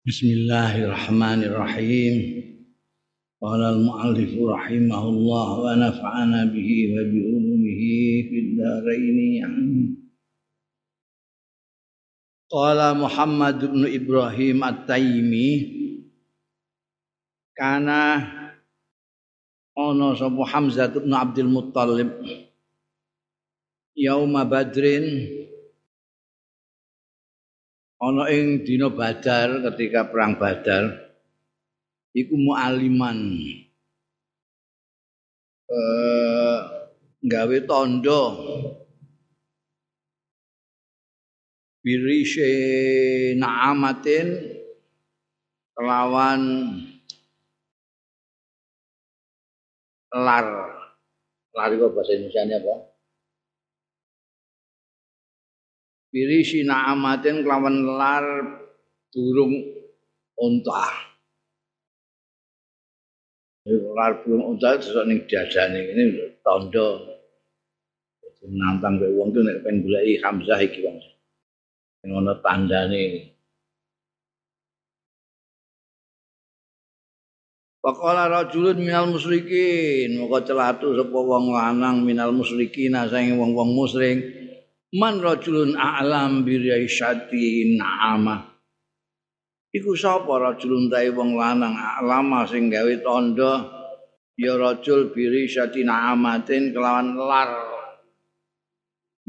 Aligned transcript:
Bismillahirrahmanirrahim. 0.00 2.40
Qala 3.36 3.76
al-mu'allif 3.76 4.32
rahimahullah 4.32 5.48
wa 5.60 5.76
nafa'ana 5.76 6.48
bihi 6.48 6.88
wa 6.88 7.04
bi 7.04 7.20
ulumihi 7.20 8.24
fid 8.32 8.56
dharain. 8.56 9.92
Qala 12.48 12.96
Muhammad 12.96 13.60
bin 13.60 13.84
Ibrahim 13.92 14.64
At-Taimi 14.64 15.68
kana 17.52 18.24
ana 19.76 20.16
sapa 20.16 20.48
Hamzah 20.48 20.96
bin 20.96 21.12
Abdul 21.12 21.52
Muttalib 21.52 22.24
yauma 23.92 24.48
Badrin 24.48 25.39
ana 28.00 28.32
ing 28.32 28.64
dina 28.64 28.88
Badar 28.88 29.60
ketika 29.70 30.08
perang 30.08 30.40
Badar 30.40 31.12
iku 32.16 32.34
mualiman. 32.34 33.20
Eh 35.70 36.58
gawe 37.20 37.58
tondo 37.68 38.22
birishe 41.84 42.50
naamatin 43.36 44.28
kelawan 45.76 46.42
lar. 50.10 50.46
Lar 51.50 51.70
itu 51.74 51.86
bahasa 51.90 52.14
Indonesia 52.14 52.58
apa? 52.62 52.89
Birisi 56.10 56.66
na'amatin 56.66 57.46
kelawan 57.46 57.86
lar 57.86 58.26
burung 59.14 59.54
unta. 60.36 60.86
Lar 63.70 64.12
burung 64.26 64.54
unta 64.54 64.74
sesuk 64.82 65.06
ning 65.06 65.24
dadane 65.30 65.80
ini 65.94 66.34
tondo. 66.42 67.06
Nantang 68.40 68.98
wong 68.98 69.36
tuh 69.36 69.44
nek 69.44 69.62
pengen 69.62 69.84
goleki 69.84 70.16
Hamzah 70.24 70.58
iki 70.58 70.80
wong. 70.82 70.96
Sing 72.00 72.10
ana 72.10 72.34
tandane. 72.40 73.30
Pakola 77.80 78.28
rajulun 78.28 78.76
minal 78.76 79.08
musyrikin, 79.08 80.20
moko 80.20 80.44
celatu 80.44 80.92
sapa 80.92 81.16
wong 81.16 81.48
lanang 81.48 82.04
minal 82.04 82.28
musyrikin 82.28 82.92
saing 83.08 83.40
wong-wong 83.40 83.72
musyrik 83.72 84.39
man 84.96 85.22
rajulun 85.22 85.78
a'lam 85.78 86.42
bi 86.42 86.58
risyati 86.58 87.78
na'ama 87.78 88.50
iku 89.70 89.94
sapa 89.94 90.34
rajulun 90.40 90.90
tae 90.90 91.14
wong 91.14 91.38
lanang 91.38 91.78
a'lama 91.78 92.42
sing 92.46 92.66
gawe 92.66 92.94
tanda 92.98 93.80
ya 94.40 94.56
rajul 94.56 95.12
bi 95.12 95.28
risyati 95.28 95.84
na'amatin 95.84 96.72
kelawan 96.72 97.12
lar. 97.14 97.50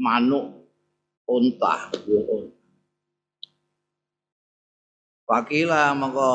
Manuk 0.02 0.66
unta 1.28 1.92
Fakila 5.22 5.94
maka 5.94 6.32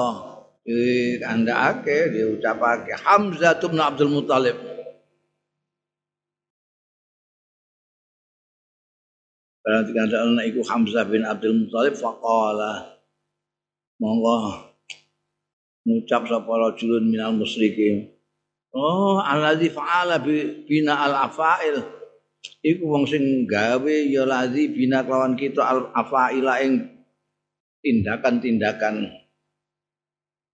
dikandakake 0.64 2.16
diucapake. 2.16 2.96
Hamzah 2.96 3.60
bin 3.60 3.82
Abdul 3.82 4.14
Muthalib 4.14 4.56
Karena 9.68 9.84
dikatakan 9.84 10.40
iku 10.48 10.64
Hamzah 10.64 11.04
bin 11.12 11.28
Abdul 11.28 11.68
Muthalib 11.68 12.00
faqala. 12.00 13.04
Monggo. 14.00 14.64
Ngucap 15.84 16.24
sapa 16.24 16.48
rajulun 16.48 17.12
minal 17.12 17.36
musyrikin 17.36 18.16
Oh 18.76 19.20
alladzi 19.24 19.72
fa'ala 19.72 20.20
bina 20.68 21.00
al 21.00 21.32
afail 21.32 21.80
iku 22.60 22.84
wong 22.84 23.08
sing 23.08 23.48
gawe 23.48 23.96
ya 24.08 24.28
ladzi 24.28 24.68
bina 24.72 25.04
kelawan 25.08 25.40
kita 25.40 25.64
al 25.64 25.92
afaila 25.96 26.64
ing 26.64 27.04
tindakan-tindakan. 27.84 29.12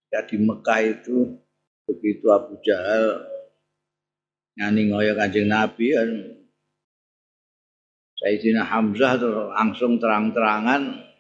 Ya 0.09 0.21
di 0.25 0.38
Mekah 0.41 0.79
itu 0.85 1.38
begitu 1.85 2.29
Abu 2.33 2.57
Jahal 2.65 3.25
nyanyi 4.57 4.93
ngoyo 4.93 5.13
kanjeng 5.17 5.49
Nabi 5.49 5.97
kan 5.97 6.09
Sayyidina 8.23 8.63
Hamzah 8.63 9.19
langsung 9.51 10.00
terang-terangan 10.00 11.11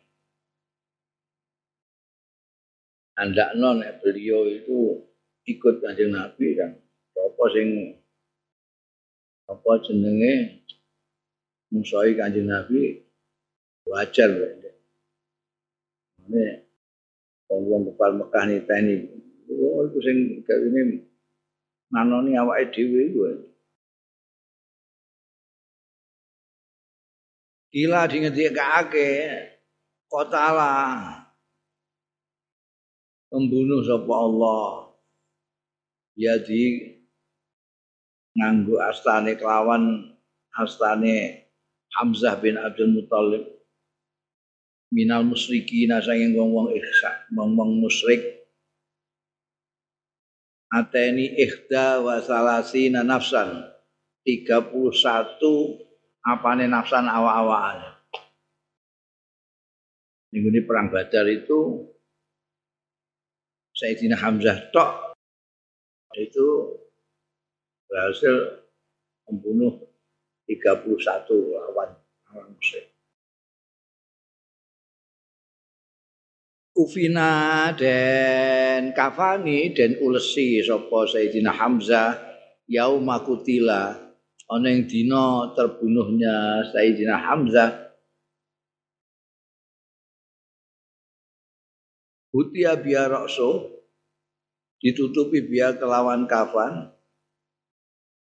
anda 3.19 3.51
non 3.59 3.83
beliau 3.99 4.47
itu 4.47 5.03
ikut 5.43 5.83
kanjeng 5.83 6.15
Nabi 6.15 6.55
kan 6.55 6.71
apa 7.19 7.43
sing 7.51 7.99
apa 9.51 9.71
jenenge 9.83 10.63
musuhi 11.75 12.15
kanjeng 12.15 12.47
Nabi? 12.47 13.03
Wajar 13.83 14.31
ini 16.23 16.63
wong 17.51 17.91
kepal 17.91 18.15
Mekah 18.15 18.47
niteni 18.47 19.11
oh 19.51 19.83
itu 19.91 19.99
sing 19.99 20.17
ini 20.39 21.03
nanoni 21.91 22.31
awake 22.39 22.71
dhewe 22.71 23.11
iku 23.11 23.52
Kila 27.73 28.05
dingetikake 28.05 29.09
kotala 30.05 31.09
membunuh 33.33 33.81
sapa 33.81 34.13
Allah. 34.13 34.93
Jadi 36.13 36.93
nganggo 38.37 38.77
astane 38.77 39.33
kelawan 39.41 40.05
astane 40.53 41.49
Hamzah 41.97 42.37
bin 42.37 42.61
Abdul 42.61 42.93
Muthalib. 42.93 43.41
Minal 44.93 45.25
musyrikin 45.25 45.89
saking 45.97 46.37
wong-wong 46.37 46.77
ihsa 46.77 47.25
wong-wong 47.33 47.81
musyrik. 47.81 48.21
Ateni 50.69 51.41
ikhda 51.41 52.05
wa 52.05 52.21
salasina 52.21 53.01
nafsan. 53.01 53.65
31 54.29 55.41
apane 56.23 56.71
nafsan 56.71 57.05
awak-awakan. 57.05 57.99
Minggu 60.33 60.49
ini 60.49 60.61
perang 60.65 60.89
Badar 60.89 61.29
itu 61.29 61.85
Sayyidina 63.77 64.17
Hamzah 64.17 64.73
tok 64.73 65.13
itu 66.17 66.45
berhasil 67.85 68.65
membunuh 69.29 69.77
31 70.49 70.97
lawan 71.29 71.89
lawan 72.29 72.49
musuh. 72.53 72.85
Ufina 76.73 77.69
dan 77.77 78.97
kafani 78.97 79.77
dan 79.77 80.01
ulesi 80.01 80.57
sopo 80.65 81.05
Sayyidina 81.05 81.53
Hamzah 81.53 82.17
yaumakutila 82.65 84.12
ana 84.51 84.67
ing 84.67 84.85
dina 84.89 85.53
terbunuhnya 85.55 86.65
Sayyidina 86.71 87.15
Hamzah. 87.15 87.71
Hutia 92.33 92.73
biar 92.81 93.13
rakso 93.13 93.69
ditutupi 94.81 95.45
biar 95.45 95.77
kelawan 95.77 96.25
kafan. 96.25 96.91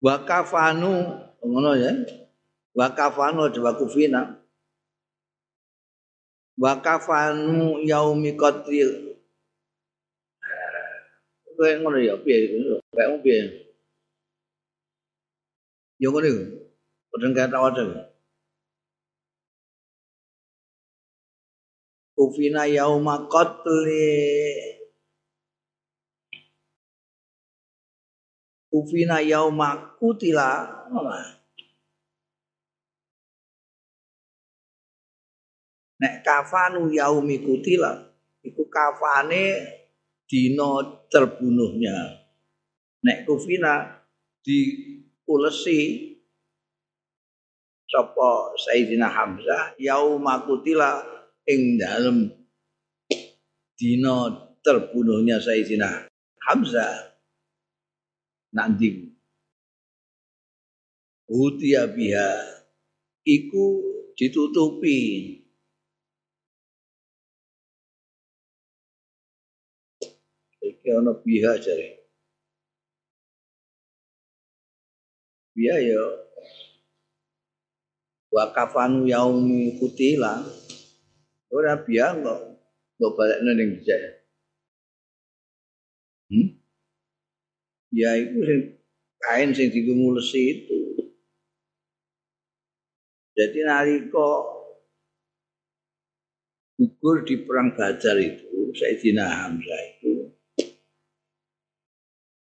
Wa 0.01 0.25
kafanu 0.25 1.23
ngono 1.39 1.71
ya. 1.77 1.93
Wa 2.73 2.89
kafanu 2.91 3.53
coba 3.53 3.77
kufina. 3.77 4.41
Wa 6.57 6.81
kafanu 6.81 7.85
yaumi 7.85 8.33
qatil 8.33 9.13
kowe 11.53 11.69
ngono 11.79 12.01
ya 12.01 12.17
piye? 12.17 12.49
Kowe 12.91 13.17
piye 13.21 13.72
Ya 16.03 16.11
ngono 16.11 16.27
iku. 16.27 16.45
Padha 17.15 17.27
kata 17.31 17.57
wadah. 17.63 18.11
Ufina 22.19 22.67
yauma 22.69 23.25
qatli 23.31 24.05
Ufina 28.69 29.17
yauma 29.23 29.97
kutila 29.97 30.69
Nek 35.99 36.21
kafanu 36.21 36.93
yaumi 36.93 37.41
kutila 37.41 38.13
Iku 38.45 38.69
kafane 38.69 39.41
dino 40.29 41.01
terbunuhnya 41.09 41.97
Nek 43.03 43.25
kufina 43.25 44.03
di 44.45 44.82
ulesi 45.29 46.11
sapa 47.87 48.57
Sayyidina 48.57 49.07
Hamzah 49.09 49.77
yauma 49.77 50.43
kutila 50.43 51.03
ing 51.45 51.77
dalem 51.77 52.31
dina 53.77 54.31
terbunuhnya 54.63 55.37
Sayyidina 55.43 56.07
Hamzah. 56.47 57.13
Nanti 58.53 59.09
Hutia 61.25 61.89
biha 61.89 62.29
iku 63.25 63.81
ditutupi. 64.13 64.99
Iki 70.61 70.87
ana 70.93 71.17
biha 71.17 71.57
jare 71.57 72.02
biha 75.53 75.77
ya 75.77 76.03
wa 78.33 78.49
kafanu 78.49 79.05
yaumi 79.05 79.77
kutila 79.77 80.41
ora 81.53 81.77
biha 81.77 82.17
kok 82.17 82.39
kok 82.97 83.13
balekno 83.13 83.51
ning 83.53 83.77
dijak 83.77 84.01
hmm? 86.33 86.49
ya 87.93 88.17
itu 88.17 88.37
sing 88.41 88.61
kain 89.21 89.49
sing 89.53 89.69
digumulesi 89.69 90.41
itu 90.57 90.79
jadi 93.37 93.59
nalika 93.69 94.29
gugur 96.81 97.21
di 97.21 97.45
perang 97.45 97.77
Badar 97.77 98.17
itu 98.17 98.73
Sayyidina 98.73 99.25
Hamzah 99.29 99.81
itu 99.93 100.33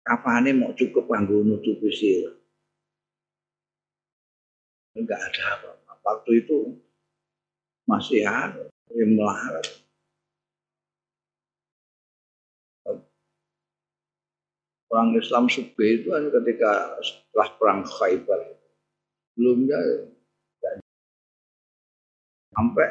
kafane 0.06 0.54
mau 0.54 0.70
cukup 0.72 1.10
kanggo 1.10 1.42
nutupi 1.42 1.90
sir. 1.90 2.45
Enggak 4.96 5.20
ada 5.20 5.42
apa, 5.60 5.70
apa 5.92 6.08
Waktu 6.16 6.40
itu 6.40 6.72
masih 7.84 8.24
ada 8.24 8.72
yang 8.96 9.12
melarat. 9.12 9.66
Perang 14.88 15.12
Islam 15.12 15.44
Subhi 15.52 16.00
itu 16.00 16.08
kan 16.08 16.24
ketika 16.32 16.96
setelah 17.04 17.48
perang 17.60 17.80
Khaybar. 17.84 18.40
Sebelumnya 19.34 19.76
sampai 22.56 22.88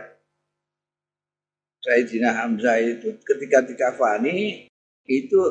Sayyidina 1.81 2.29
Hamzah 2.37 2.77
itu 2.77 3.17
ketika 3.25 3.65
dikafani 3.65 4.69
itu 5.09 5.41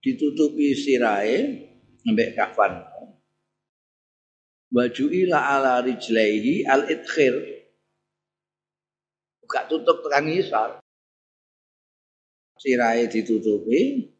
ditutupi 0.00 0.72
sirai 0.72 1.68
sampai 2.00 2.32
kafan 2.32 2.95
baju 4.70 5.04
ila 5.10 5.38
ala 5.58 5.74
rijlaihi 5.82 6.66
al 6.66 6.90
idkhir 6.90 7.56
buka 9.46 9.70
tutup 9.70 10.02
tekan 10.02 10.26
isar. 10.26 10.82
Sirai 12.58 13.06
ditutupi 13.06 14.10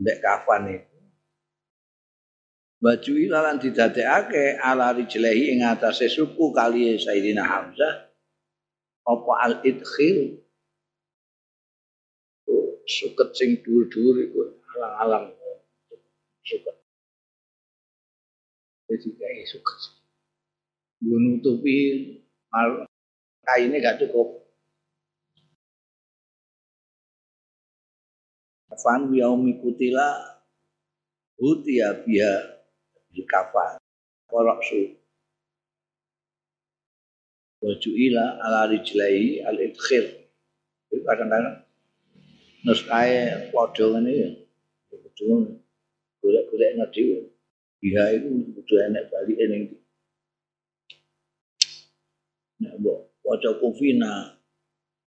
sampai 0.00 0.16
kafan 0.24 0.64
itu. 0.72 0.96
Baju 2.80 3.12
ilalan 3.20 3.60
didadekake 3.60 4.56
ala 4.56 4.96
rijlaihi 4.96 5.52
ing 5.52 5.60
atase 5.68 6.08
suku 6.08 6.56
kali 6.56 6.96
Sayyidina 6.96 7.44
Hamzah. 7.44 8.08
Apa 9.04 9.32
al 9.44 9.54
idkhil 9.60 10.40
suket 12.88 13.28
sing 13.36 13.60
dhuwur-dhuwur 13.60 14.16
iku 14.24 14.38
alang-alang. 14.72 15.36
Suket 16.40 16.79
jadi 18.90 19.08
kayak 19.14 19.46
suket 19.46 20.00
nutupi 21.06 21.78
kainnya 23.46 23.78
gak 23.80 23.98
cukup. 24.04 24.42
Fan 28.80 29.12
yaumi 29.12 29.60
kutila 29.60 30.40
hutia 31.36 32.00
biha 32.00 32.64
di 33.12 33.22
kafan 33.28 33.76
korok 34.24 34.60
su. 34.64 34.96
Waju 37.60 37.90
ila 37.92 38.40
ala 38.40 38.72
rijlai 38.72 39.44
al 39.44 39.60
idkhir 39.60 40.32
itu 40.88 41.04
kadang-kadang 41.04 41.60
nuskae 42.64 43.52
padha 43.52 43.84
ngene 43.84 44.12
ya. 44.16 44.30
Golek-golek 46.20 46.72
ngedi 46.80 47.29
biha 47.80 48.04
itu 48.16 48.28
kudu 48.54 48.74
enek 48.86 49.08
balik 49.08 49.38
ning 49.40 49.62
nek 52.60 52.72
mbok 52.80 52.98
waca 53.24 53.50
kufina. 53.60 54.36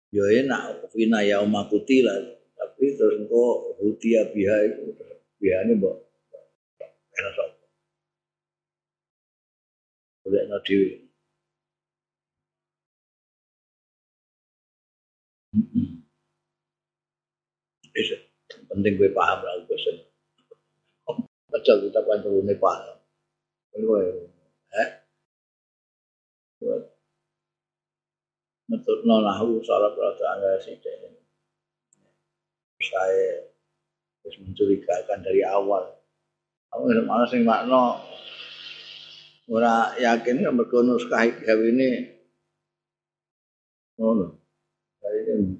Ya 0.09 0.25
enak 0.41 0.81
kufina 0.81 1.21
ya 1.21 1.43
umakutila 1.45 2.15
tapi 2.55 2.95
terus 2.97 3.19
engko 3.19 3.75
hutia 3.77 4.25
biha 4.33 4.55
itu 4.67 4.95
bihane 5.37 5.77
mbok 5.77 5.95
enak 7.15 7.31
sok 7.35 7.49
golek 10.25 10.45
ngedi 10.49 11.05
Bisa. 17.95 18.19
Penting 18.67 18.99
gue 18.99 19.07
paham 19.15 19.39
lah 19.39 19.55
gue 19.63 19.79
Baca 21.65 21.81
kita 21.81 21.97
nih 22.45 22.57
paham. 22.61 22.97
Gue, 23.73 24.29
eh, 24.77 24.89
buat 26.61 26.93
Menurut 28.69 29.01
nolahu 29.01 29.57
salah 29.65 29.89
perasaan 29.97 30.41
saya 30.45 30.57
sih 30.61 30.77
saya 32.85 33.49
terus 34.21 34.37
mencurigakan 34.45 35.25
dari 35.25 35.41
awal. 35.41 35.89
Kamu 36.69 36.85
udah 36.85 37.05
malas 37.05 37.33
sing 37.33 37.41
makno 37.41 37.97
ora 39.49 39.93
yakin 39.97 40.45
mergo 40.53 40.85
nuskah 40.85 41.25
gawe 41.29 41.65
ini 41.65 42.13
ngono. 43.97 44.37
Dari 45.01 45.19
ini 45.33 45.57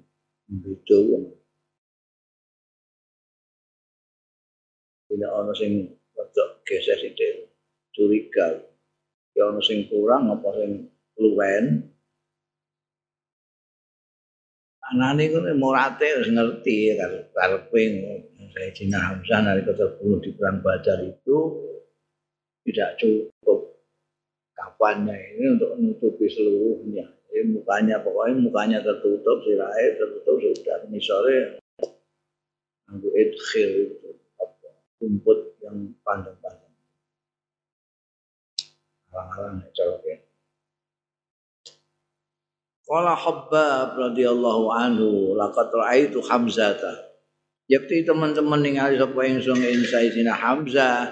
tidak 5.16 5.32
ono 5.32 5.56
sing 5.56 5.88
wedok 6.12 6.68
geser 6.68 7.00
sithik 7.00 7.48
curiga. 7.96 8.60
Ya 9.32 9.48
ono 9.48 9.64
sing 9.64 9.88
kurang 9.88 10.28
apa 10.28 10.52
sing 10.60 10.92
luwen. 11.16 11.88
Anane 14.92 15.24
kene 15.32 15.56
morate 15.56 16.20
wis 16.20 16.30
ngerti 16.30 17.00
karepe 17.32 17.82
saya 18.56 18.72
Cina 18.72 19.00
Hamzah 19.02 19.44
nalika 19.44 19.76
terbunuh 19.76 20.20
di 20.24 20.32
perang 20.36 20.64
Badar 20.64 21.04
itu 21.04 21.38
tidak 22.64 22.96
cukup 23.00 23.84
kapannya 24.56 25.12
ini 25.12 25.60
untuk 25.60 25.76
menutupi 25.76 26.30
seluruhnya. 26.32 27.04
Jadi 27.28 27.52
mukanya 27.52 28.00
pokoknya 28.00 28.36
mukanya 28.40 28.78
tertutup 28.80 29.44
sirahnya 29.44 30.00
tertutup 30.00 30.40
sudah 30.40 30.88
ini 30.88 31.00
sore 31.04 31.60
anggo 32.88 33.10
itu 33.12 33.36
rumput 35.06 35.62
yang 35.62 35.94
panjang-panjang. 36.02 36.74
Halang-halang 39.14 39.62
ya 39.62 39.70
coloknya. 39.70 40.18
Qala 42.86 43.14
Habbab 43.14 43.98
radhiyallahu 43.98 44.66
anhu 44.74 45.38
laqad 45.38 45.70
ra'aitu 45.70 46.22
Hamzata. 46.26 47.14
Yakti 47.70 48.06
teman-teman 48.06 48.62
ningali 48.62 48.98
sapa 48.98 49.22
ingsun 49.26 49.58
ing 49.58 49.86
Sayyidina 49.86 50.38
Hamzah 50.38 51.10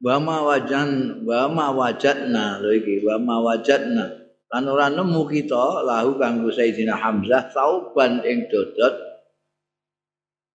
wa 0.00 0.16
ma 0.20 0.36
wajan 0.44 1.24
wa 1.24 1.48
ma 1.48 1.72
wajadna 1.72 2.60
lho 2.60 2.72
iki 2.72 3.04
wa 3.04 3.16
ma 3.20 3.36
wajadna 3.40 4.12
lan 4.48 4.64
ora 4.64 4.88
nemu 4.88 5.24
kita 5.28 5.84
lahu 5.84 6.20
kanggo 6.20 6.52
Sayyidina 6.52 6.96
Hamzah 6.96 7.48
tauban 7.52 8.20
ing 8.24 8.48
dodot 8.52 9.09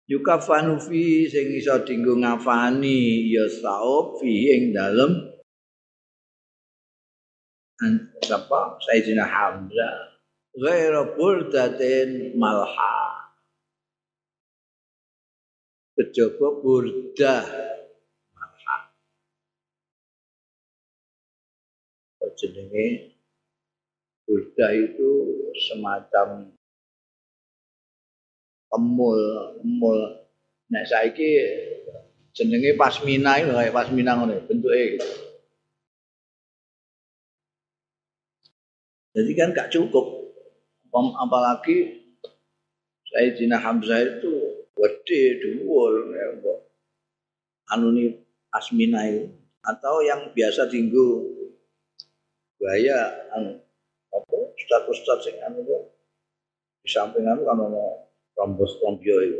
yukafanu 0.04 0.76
fi 0.76 1.24
sing 1.32 1.56
iso 1.56 1.80
dinggo 1.86 2.16
ngafani 2.20 3.32
ya 3.32 3.48
saub 3.48 4.20
fi 4.20 4.32
ing 4.52 4.76
dalem. 4.76 5.32
Apa 8.24 8.80
Sayyidina 8.80 9.24
Hamzah. 9.28 10.16
Ghairu 10.54 11.18
burdatin 11.18 12.38
malha. 12.38 13.28
Kejaba 15.98 16.48
burdah 16.62 17.44
malha. 18.32 18.76
Jenenge? 22.38 23.14
Burdah 24.24 24.72
itu 24.72 25.10
semacam 25.68 26.50
emul 28.74 29.20
emul 29.62 29.98
nek 30.70 30.84
saiki 30.90 31.30
jenenge 32.34 32.74
pasmina 32.74 33.38
iki 33.38 33.50
kaya 33.54 33.70
pasmina 33.70 34.18
ngono 34.18 34.34
bentuke 34.44 34.98
jadi 39.14 39.30
kan 39.38 39.54
gak 39.54 39.70
cukup. 39.70 40.26
Apalagi 40.94 42.02
Sayyidina 43.14 43.62
Hamzah 43.62 44.02
itu 44.02 44.66
gede 44.74 45.22
dhuwur 45.38 46.10
ya 46.10 46.26
anu 47.70 47.94
ni 47.94 48.10
asmina 48.50 49.06
itu. 49.06 49.30
Atau 49.62 50.02
yang 50.02 50.34
biasa 50.34 50.66
tinggu 50.66 51.30
gaya 52.58 53.30
anu 53.38 53.58
apa 54.10 54.36
status 54.58 54.98
status 55.02 55.24
sing 55.30 55.38
anu 55.46 55.62
di 56.82 56.88
samping 56.90 57.26
anu 57.26 57.46
kan 57.46 57.58
ono 57.58 58.10
rombos 58.34 58.72
rombio 58.82 59.16
itu 59.22 59.38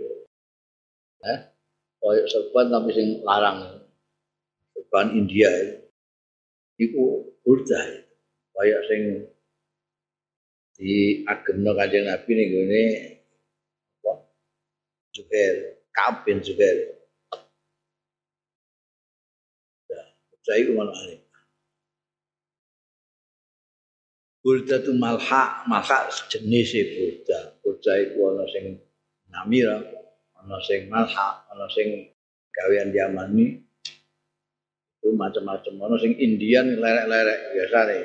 eh? 1.24 1.38
Koyo 1.98 2.24
serban 2.28 2.68
tapi 2.68 2.90
sing 2.92 3.08
larang. 3.24 3.80
Serban 4.76 5.16
India 5.16 5.48
itu 5.48 5.76
iku 6.78 7.02
burda 7.42 7.80
itu 7.90 8.12
koyo 8.54 8.78
sing 8.90 9.02
di 10.74 11.22
agemno 11.24 11.72
kanjeng 11.78 12.06
Nabi 12.10 12.30
ning 12.34 12.48
gone 12.50 12.84
apa? 14.02 14.12
Zubair 15.14 15.54
Ka'ab 15.94 16.26
bin 16.26 16.42
Zubair 16.42 16.94
saya 20.44 20.60
itu 20.60 20.76
malah 20.76 20.92
Burda 24.44 24.76
itu 24.76 24.92
malha, 24.92 25.64
malha 25.64 26.04
jenis 26.28 26.76
burda. 26.76 27.56
Burda 27.64 27.92
itu 27.96 28.20
ada 28.28 28.44
sing 28.52 28.76
namira, 29.32 29.80
ada 30.36 30.60
sing 30.60 30.84
malha, 30.92 31.48
ada 31.48 31.64
sing 31.72 32.12
gawean 32.52 32.92
Yamani. 32.92 33.64
Itu 35.00 35.16
macam-macam. 35.16 35.72
Ada 35.88 35.96
sing 35.96 36.12
Indian 36.20 36.76
lerek-lerek 36.76 37.40
biasa 37.56 37.78
nih. 37.88 38.04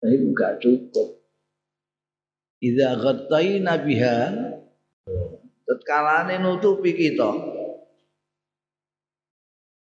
Nah, 0.00 0.08
itu 0.08 0.24
enggak 0.32 0.62
cukup. 0.62 1.08
Idza 2.62 2.94
ghattayna 2.94 3.74
biha 3.82 4.16
tetkalane 5.66 6.38
nutupi 6.38 6.94
kita 6.94 7.59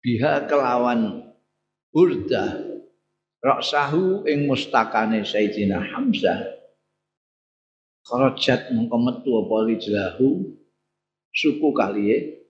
biha 0.03 0.47
kelawan 0.47 1.35
burda 1.91 2.63
raksahu 3.43 4.27
ing 4.27 4.47
mustakane 4.47 5.23
Sayyidina 5.23 5.79
Hamzah. 5.79 6.59
Kharajat 8.07 8.73
mengko 8.73 8.97
metu 8.97 9.31
apa 9.37 9.57
rijlahu? 9.69 10.57
Suku 11.35 11.69
kaliye 11.77 12.47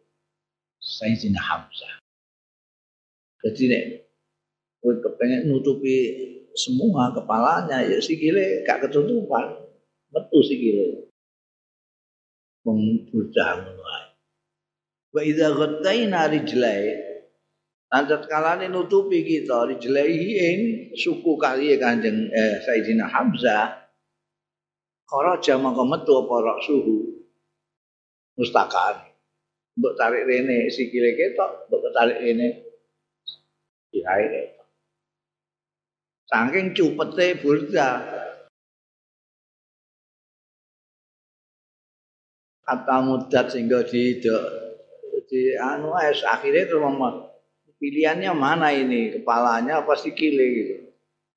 Sayyidina 0.78 1.40
Hamzah. 1.42 1.98
Jadi 3.42 3.62
nek 3.70 3.84
kowe 4.78 4.94
kepengen 5.02 5.50
nutupi 5.50 5.94
semua 6.54 7.14
kepalanya 7.14 7.86
ya 7.86 7.98
sikile 8.02 8.66
gak 8.66 8.86
ketutupan 8.86 9.66
metu 10.14 10.38
sikile. 10.42 11.10
Membudah 12.66 13.64
ngono 13.64 13.84
ae. 13.86 14.06
Wa 15.14 15.20
idza 15.24 15.48
ghattaina 15.54 16.28
rijlai 16.28 17.07
lantas 17.88 18.28
kalane 18.28 18.68
nutupi 18.68 19.24
kita 19.24 19.64
rijlaihi 19.64 20.28
ing 20.36 20.60
suku 20.92 21.40
kali 21.40 21.80
Kanjeng 21.80 22.28
eh, 22.28 22.60
Sayyidina 22.64 23.08
Hamzah. 23.08 23.88
Kharaja 25.08 25.56
mangko 25.56 25.88
metu 25.88 26.12
apa 26.20 26.60
suhu? 26.60 27.24
Mustakan 28.36 29.08
mbok 29.78 29.94
tarik 29.94 30.26
rene 30.26 30.66
sikile 30.68 31.14
ketok 31.14 31.70
mbok 31.70 31.94
tarik 31.96 32.18
rene 32.20 32.48
dirae 33.88 34.24
ketok. 34.28 34.66
Saking 36.28 36.66
cupete 36.76 37.26
burda. 37.40 37.90
Kata 42.68 42.96
mudat 43.00 43.48
sehingga 43.48 43.80
di 43.80 44.20
di 45.28 45.40
anu 45.56 45.96
es 45.96 46.20
akhirnya 46.20 46.68
terus 46.68 46.84
pilihannya 47.78 48.32
mana 48.34 48.74
ini 48.74 49.18
kepalanya 49.18 49.86
apa 49.86 49.94
sikile 49.94 50.46
gitu. 50.54 50.76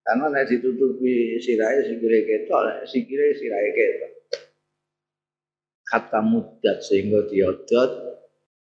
Karena 0.01 0.33
nek 0.33 0.50
ditutupi 0.50 1.38
sirahe 1.38 1.86
sikile 1.86 2.25
ketok, 2.25 2.89
sikile 2.89 3.38
sirahe 3.38 3.69
ketok. 3.71 4.12
Kata 5.86 6.19
mudat 6.25 6.81
sehingga 6.81 7.29
diodot 7.29 7.91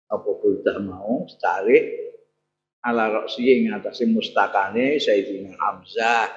apa 0.05 0.29
burda 0.37 0.77
mau 0.77 1.25
ditarik 1.25 1.85
ala 2.85 3.09
roksi 3.09 3.41
ing 3.49 3.73
atase 3.73 4.05
mustakane 4.05 5.01
Sayyidina 5.01 5.57
Hamzah. 5.57 6.29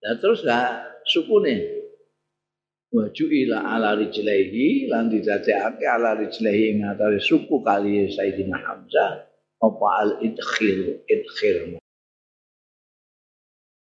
Lah 0.00 0.16
terus 0.20 0.44
lah 0.44 0.84
sukune 1.08 1.80
waju 2.92 3.24
ila 3.30 3.64
ala 3.64 3.96
rijlaihi 3.96 4.90
lan 4.90 5.08
didadekake 5.08 5.86
ala 5.88 6.18
rijlaihi 6.20 6.76
ing 6.76 6.84
suku 7.22 7.64
kali 7.64 8.10
Sayyidina 8.12 8.58
Hamzah 8.60 9.29
apa 9.60 9.86
al 10.00 10.10
idkhil 10.24 11.04
idkhil? 11.04 11.78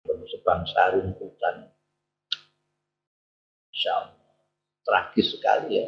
Sebangsa 0.07 0.95
rumputan 0.95 1.75
insyaallah. 3.75 4.14
Tragis 4.85 5.37
sekali 5.37 5.81
ya. 5.81 5.87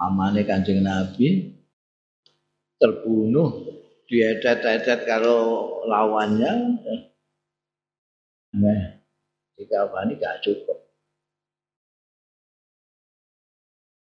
Amane 0.00 0.42
kancing 0.42 0.82
Nabi 0.82 1.54
terbunuh. 2.80 3.70
Diedet-edet 4.04 5.08
karo 5.08 5.80
lawannya. 5.88 6.52
Nah 8.54 8.82
ini 9.58 10.14
gak 10.18 10.42
cukup 10.42 10.93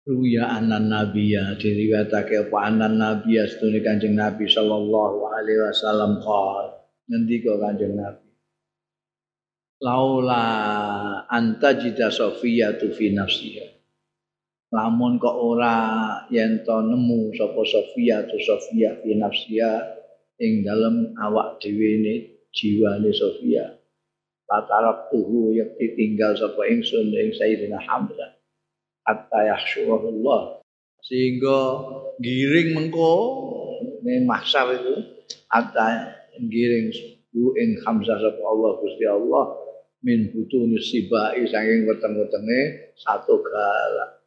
Ruya 0.08 0.48
anan 0.56 0.88
nabiya 0.88 1.60
diriwayatake 1.60 2.48
apa 2.48 2.72
anan 2.72 2.96
nabiya 2.96 3.44
sedune 3.44 3.84
Kanjeng 3.84 4.16
Nabi 4.16 4.48
sallallahu 4.48 5.28
alaihi 5.36 5.60
wasallam. 5.68 6.24
Qol 6.24 6.80
ngendika 7.12 7.60
Kanjeng 7.60 8.00
Nabi? 8.00 8.24
Laula 9.84 10.48
anta 11.28 11.76
jida 11.76 12.08
Sofia 12.08 12.80
tu 12.80 12.88
fi 12.96 13.12
nafsiha 13.12 13.68
lamun 14.72 15.20
kok 15.20 15.36
ora 15.36 15.76
yen 16.32 16.64
to 16.64 16.78
nemu 16.88 17.36
sapa 17.36 17.68
Sofia 17.68 18.24
tu 18.32 18.40
Sofia 18.40 18.96
fi 19.04 19.12
nafsia 19.12 19.92
ing 20.40 20.64
dalem 20.64 21.20
awak 21.20 21.60
dhewe 21.60 21.92
ne 22.00 22.14
jiwane 22.56 23.12
Sofia. 23.12 23.76
Tatarab 24.48 25.12
tuhu 25.12 25.52
yang 25.52 25.76
ditinggal 25.76 26.32
sapa 26.40 26.64
ingsun 26.72 27.12
ing 27.12 27.36
Sayyidina 27.36 27.84
Hamzah 27.84 28.37
hatta 29.08 29.40
yahsyurullah 29.56 30.60
sehingga 31.08 31.60
giring 32.20 32.76
mengko 32.76 33.16
ning 34.04 34.28
mahsyar 34.28 34.76
itu 34.76 35.24
hatta 35.48 36.12
giring 36.52 36.92
bu 37.32 37.56
ing 37.56 37.80
Hamzah 37.86 38.18
sapa 38.20 38.42
Allah 38.44 38.72
Gusti 38.84 39.06
Allah 39.08 39.46
min 40.04 40.30
butun 40.34 40.76
sibai 40.78 41.48
saking 41.48 41.90
weteng-wetenge 41.90 42.94
satu 43.00 43.42
galak. 43.42 44.22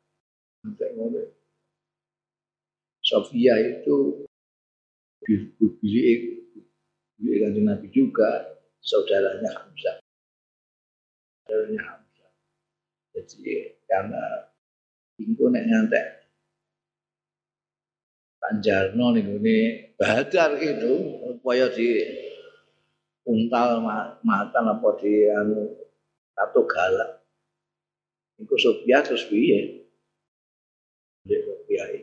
Sofia 3.00 3.54
itu 3.58 4.28
bilik 5.26 6.20
bilik 7.20 7.38
kanjeng 7.42 7.66
Nabi 7.66 7.88
juga 7.90 8.60
saudaranya 8.84 9.50
Hamzah. 9.56 9.96
Saudaranya 11.44 11.80
Hamzah. 11.82 12.30
Jadi 13.16 13.80
karena 13.88 14.50
itu 15.20 15.44
nek 15.52 15.66
nyantek 15.68 16.20
Panjarno 18.40 19.12
nih 19.12 19.24
ini 19.36 19.56
bahadar 20.00 20.56
itu 20.56 21.20
supaya 21.36 21.68
di 21.76 22.02
untal 23.28 23.84
mata 24.24 24.58
apa 24.64 24.88
di 24.96 25.28
anu 25.28 25.76
satu 26.32 26.64
galak. 26.64 27.20
Iku 28.40 28.56
Sofia 28.56 29.04
terus 29.04 29.28
piye? 29.28 29.84
kiai. 31.68 32.00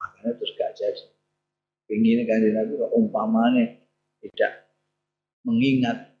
Makanya 0.00 0.32
terus 0.40 0.56
gak 0.56 0.72
jadi. 0.74 1.06
Ingin 1.92 2.24
kan 2.24 2.40
Nabi 2.40 2.74
umpamanya 2.96 3.78
tidak 4.24 4.72
mengingat 5.44 6.16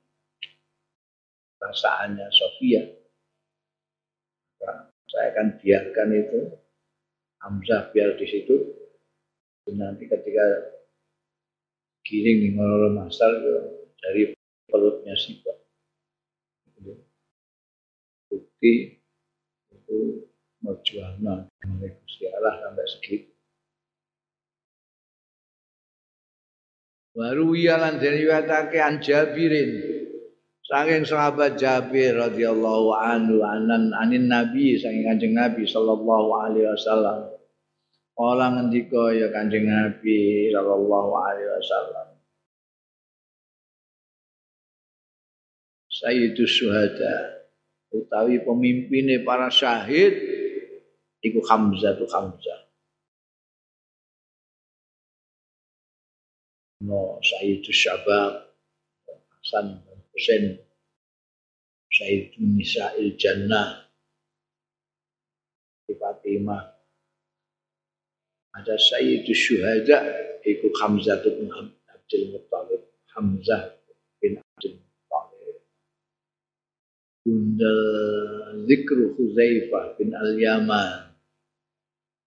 perasaannya 1.56 2.28
Sofia. 2.28 2.99
Saya 5.10 5.34
akan 5.34 5.58
biarkan 5.58 6.08
itu 6.14 6.40
Hamzah 7.42 7.90
biar 7.90 8.14
di 8.14 8.26
situ. 8.30 8.56
Nanti 9.70 10.06
ketika 10.06 10.46
giring 12.06 12.54
Ngororo 12.54 12.94
Masal 12.94 13.32
dari 13.98 14.34
pelutnya 14.66 15.14
Siba. 15.18 15.54
Bukti 18.30 19.02
itu 19.74 19.98
merjuana 20.62 21.50
oleh 21.66 21.90
Gusti 22.02 22.24
Allah 22.30 22.54
sampai 22.62 22.86
segitu. 22.86 23.30
Baru 27.10 27.58
iya 27.58 27.74
lan 27.74 27.98
diriwayatake 27.98 28.78
an 28.78 29.02
Jabirin 29.02 29.99
Saking 30.70 31.02
sahabat 31.02 31.58
Jabir 31.58 32.14
radhiyallahu 32.14 32.94
anhu 32.94 33.42
anan 33.42 33.90
anin 33.90 34.30
Nabi 34.30 34.78
saking 34.78 35.02
Kanjeng 35.02 35.34
Nabi 35.34 35.66
sallallahu 35.66 36.30
alaihi 36.30 36.70
wasallam. 36.70 37.26
Kala 38.14 38.54
ngendika 38.54 39.10
ya 39.10 39.34
Kanjeng 39.34 39.66
Nabi 39.66 40.46
sallallahu 40.54 41.10
alaihi 41.10 41.50
wasallam. 41.58 42.06
Sayyidus 45.90 46.54
syuhada 46.54 47.50
utawi 47.90 48.38
pemimpinnya 48.38 49.26
para 49.26 49.50
syahid 49.50 50.14
iku 51.18 51.42
Hamzah 51.50 51.98
tu 51.98 52.06
Hamzah. 52.06 52.60
No 56.86 57.18
Sayyidus 57.26 57.74
Syabab 57.74 58.54
Hasan 59.42 59.89
Husain 60.20 60.60
Sayyidun 61.88 62.60
Nisa'il 62.60 63.16
Jannah 63.16 63.88
di 65.88 65.96
Fatimah. 65.96 66.76
Ada 68.52 68.76
Sayyidus 68.76 69.40
Syuhada 69.40 69.98
iku 70.44 70.68
Hamzah 70.76 71.24
bin 71.24 71.48
Abdul 71.48 72.36
Muttalib. 72.36 72.84
Hamzah 73.16 73.80
bin 74.20 74.36
Abdul 74.36 74.76
Muttalib. 74.76 75.56
Bunda 77.24 77.76
Zikru 78.68 79.16
Huzaifah 79.16 79.96
bin 79.96 80.12
Al-Yaman. 80.12 81.16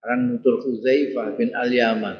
Sekarang 0.01 0.21
nutur 0.33 0.65
Huzaifah 0.65 1.37
bin 1.37 1.53
Al-Yaman. 1.53 2.17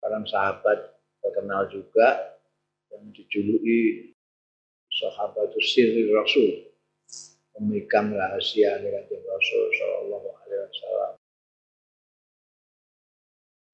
Sekarang 0.00 0.24
sahabat 0.24 0.96
terkenal 1.20 1.68
juga 1.68 2.34
yang 2.94 3.10
dijuluki 3.10 4.13
sahabat 4.94 5.50
sirri 5.58 6.08
Rasul. 6.10 6.70
Pemegang 7.54 8.10
rahasia 8.10 8.82
dengan 8.82 9.06
Rasul 9.06 9.64
Shallallahu 9.78 10.28
Alaihi 10.42 10.62
Wasallam. 10.66 11.12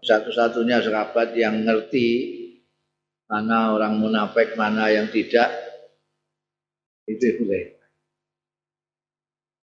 Satu-satunya 0.05 0.85
sahabat 0.85 1.33
yang 1.33 1.65
ngerti 1.65 2.09
mana 3.25 3.73
orang 3.73 3.97
munafik 3.97 4.53
mana 4.59 4.93
yang 4.93 5.09
tidak 5.09 5.49
itu 7.09 7.41
boleh 7.41 7.79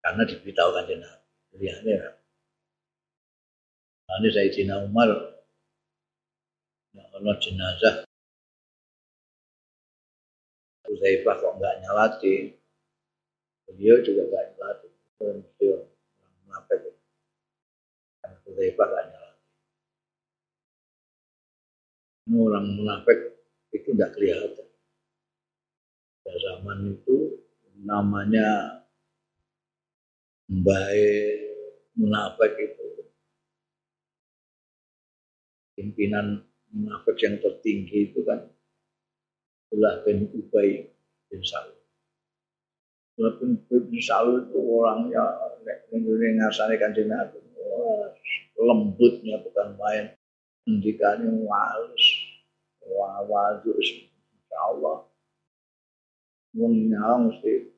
karena 0.03 0.23
diberitahukan 0.27 0.83
jenazah 0.83 1.23
lihatnya 1.57 2.23
ini 4.19 4.29
Sayyidina 4.29 4.85
Umar. 4.85 5.09
Allah 6.93 7.35
jenazah 7.41 7.95
Huzaifah 10.83 11.35
kok 11.39 11.53
nggak 11.59 11.75
nyalati 11.83 12.55
beliau 13.67 13.97
juga 14.03 14.21
nggak 14.27 14.45
nyalati 14.55 14.87
beliau. 15.19 15.79
Munafik 16.43 16.79
karena 18.19 18.37
Huzaifah 18.43 18.87
nggak 18.91 19.05
nyalati 19.11 19.23
orang 22.31 22.65
munafik 22.79 23.19
itu 23.75 23.89
nggak 23.93 24.15
kelihatan. 24.15 24.67
Pada 26.23 26.39
zaman 26.39 26.95
itu 26.95 27.17
namanya 27.83 28.81
baik 30.47 31.37
munafik 31.99 32.53
itu. 32.57 32.87
Pimpinan 35.73 36.47
munafik 36.71 37.17
yang 37.19 37.37
tertinggi 37.43 38.13
itu 38.13 38.23
kan 38.23 38.47
Abdullah 39.73 40.05
bin 40.05 40.29
Ubay 40.29 40.85
bin 41.33 41.41
Salul. 41.41 41.73
Abdullah 43.17 43.33
bin 43.41 43.57
Ubay 43.57 43.89
bin 43.89 43.97
Salul 44.05 44.45
itu 44.45 44.61
orangnya 44.61 45.25
ini 45.89 46.37
ngasani 46.37 46.77
kanjeng 46.77 47.09
Nabi. 47.09 47.41
Lembutnya 48.53 49.41
bukan 49.41 49.73
main. 49.81 50.13
Hendikannya 50.69 51.41
walus. 51.41 52.05
Wawadus. 52.85 54.13
Insya 54.29 54.57
Allah. 54.61 55.09
Mengingat 56.53 57.33
mesti 57.33 57.73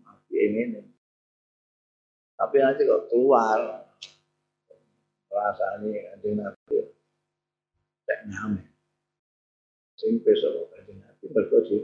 mati 0.00 0.32
ini. 0.32 0.80
Tapi 2.40 2.56
nanti 2.56 2.88
kok 2.88 3.04
keluar 3.12 3.84
rasanya 5.28 6.16
kanjeng 6.16 6.40
Nabi. 6.40 6.88
Tak 8.08 8.20
nyaman 8.32 8.69
sing 10.00 10.24
besok 10.24 10.72
kanjeng 10.72 11.04
Nabi. 11.04 11.24
Mergo 11.28 11.60
di 11.68 11.78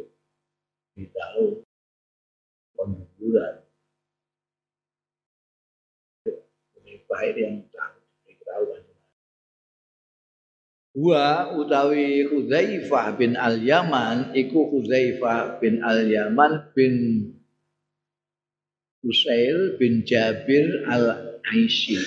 ditahu 0.97 1.61
penguburan 2.73 3.61
baik 7.07 7.37
yang 7.37 7.57
tahu 7.71 8.01
tahu 8.47 8.65
Wa 10.97 11.53
utawi 11.53 12.25
Hudzaifah 12.25 13.21
bin 13.21 13.37
Al-Yaman 13.37 14.33
iku 14.33 14.73
Hudzaifah 14.73 15.61
bin 15.61 15.85
Al-Yaman 15.85 16.73
bin 16.73 16.95
Usail 19.05 19.77
bin 19.77 20.09
Jabir 20.09 20.89
Al-Aishi. 20.89 22.01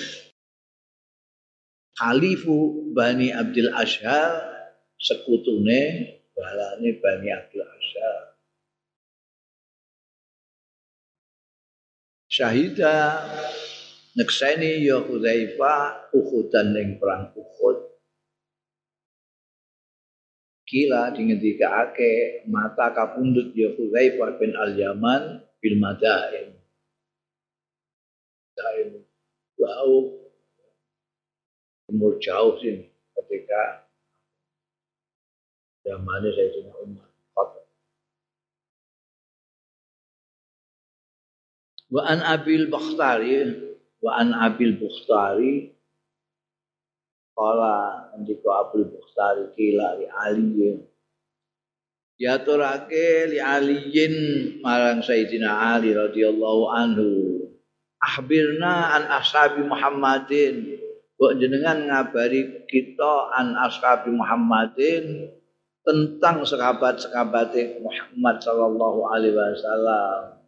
Khalifu 1.94 2.90
Bani 2.90 3.30
Abdul 3.30 3.70
Ashar 3.78 4.49
sekutune 5.00 5.80
balane 6.36 7.00
Bani 7.00 7.28
Abdul 7.32 7.64
Asyar. 7.64 8.36
Syahida 12.30 13.26
nekseni 14.14 14.86
ya 14.86 15.02
Hudzaifah 15.02 16.12
Uhudan 16.14 16.76
ning 16.76 17.00
perang 17.00 17.32
Uhud. 17.34 17.90
Kila 20.68 21.10
dingendikake 21.10 22.46
mata 22.46 22.94
kapundut 22.94 23.50
ya 23.58 23.74
Hudzaifah 23.74 24.38
bin 24.38 24.54
Al-Yaman 24.54 25.42
bil 25.58 25.76
Madain. 25.82 26.54
Dain 28.54 29.02
jauh 29.58 30.30
umur 31.90 32.22
jauh 32.22 32.54
sini 32.62 32.86
ketika 33.18 33.89
zamannya 35.84 36.30
Sayyidina 36.32 36.72
Umar. 36.84 37.08
Wa 41.90 42.06
an 42.06 42.22
Abil 42.22 42.70
Bakhtari 42.70 43.34
wa 43.98 44.10
an 44.14 44.30
Abil 44.30 44.78
Bakhtari 44.78 45.74
Kala 47.40 47.74
ndika 48.20 48.68
Abdul 48.68 48.92
Bakhtari 48.92 49.48
kila 49.56 49.96
li 49.96 50.06
Ali 50.06 50.76
Ya 52.20 52.36
turake 52.36 53.32
li 53.32 53.40
Aliyin 53.40 54.14
marang 54.60 55.00
Sayyidina 55.00 55.72
Ali 55.72 55.96
radhiyallahu 55.96 56.68
anhu. 56.68 57.08
Ahbirna 57.96 58.92
an 58.92 59.08
ashabi 59.08 59.64
Muhammadin. 59.64 60.84
Kok 61.16 61.40
jenengan 61.40 61.88
ngabari 61.88 62.68
kita 62.68 63.32
an 63.32 63.56
ashabi 63.56 64.12
Muhammadin 64.12 65.32
tentang 65.90 66.46
sahabat-sahabat 66.46 67.82
Muhammad 67.82 68.36
sallallahu 68.38 69.10
alaihi 69.10 69.34
wasallam. 69.34 70.38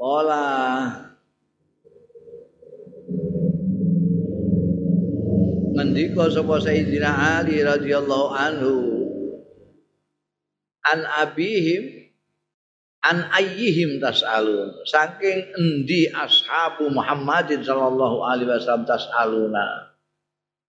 Ola. 0.00 0.48
Ngendika 5.76 6.32
sapa 6.32 6.56
Sayyidina 6.56 7.44
Ali 7.44 7.60
radhiyallahu 7.60 8.28
anhu? 8.32 8.76
An 10.88 11.04
abihim 11.04 12.08
an 13.04 13.28
ayyihim 13.36 14.00
tas'alun. 14.00 14.72
Saking 14.88 15.52
endi 15.52 16.08
ashabu 16.08 16.88
Muhammadin 16.88 17.60
sallallahu 17.60 18.24
alaihi 18.24 18.48
wasallam 18.48 18.88
tas'aluna 18.88 19.87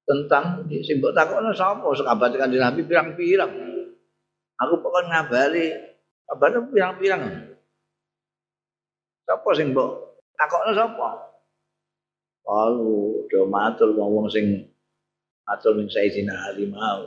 tentang 0.09 0.65
sing 0.81 0.97
mbok 0.97 1.13
takokno 1.13 1.53
sapa 1.53 1.85
sahabat 1.93 2.33
Kanjeng 2.33 2.65
Nabi 2.65 2.81
pirang-pirang. 2.81 3.53
Aku 4.57 4.81
pokok 4.81 5.05
ngabari 5.05 5.69
kabare 6.25 6.65
pirang-pirang. 6.73 7.23
Sapa 9.29 9.49
sing 9.53 9.69
mbok 9.69 10.17
takokno 10.33 10.73
sapa? 10.73 11.09
Lalu 12.49 13.29
do 13.29 13.45
matur 13.45 13.93
wong 13.93 14.25
sing 14.33 14.65
matur 15.45 15.77
ning 15.77 15.85
Sayyidina 15.85 16.33
Ali 16.49 16.65
mau 16.65 17.05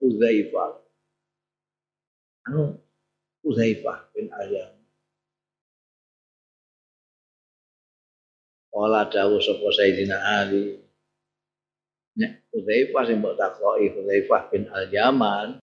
Uzaifah. 0.00 0.80
Anu 2.48 2.80
Uzaifah 3.44 4.08
bin 4.16 4.32
Ayyam. 4.32 4.72
Wala 8.72 9.04
dawuh 9.04 9.36
sapa 9.36 9.68
Sayyidina 9.68 10.16
Ali 10.16 10.87
Hudzaifah 12.50 13.02
sing 13.06 13.22
mbok 13.22 13.38
takoki 13.38 13.94
Hudzaifah 13.94 14.50
bin 14.50 14.66
Al-Yaman 14.66 15.62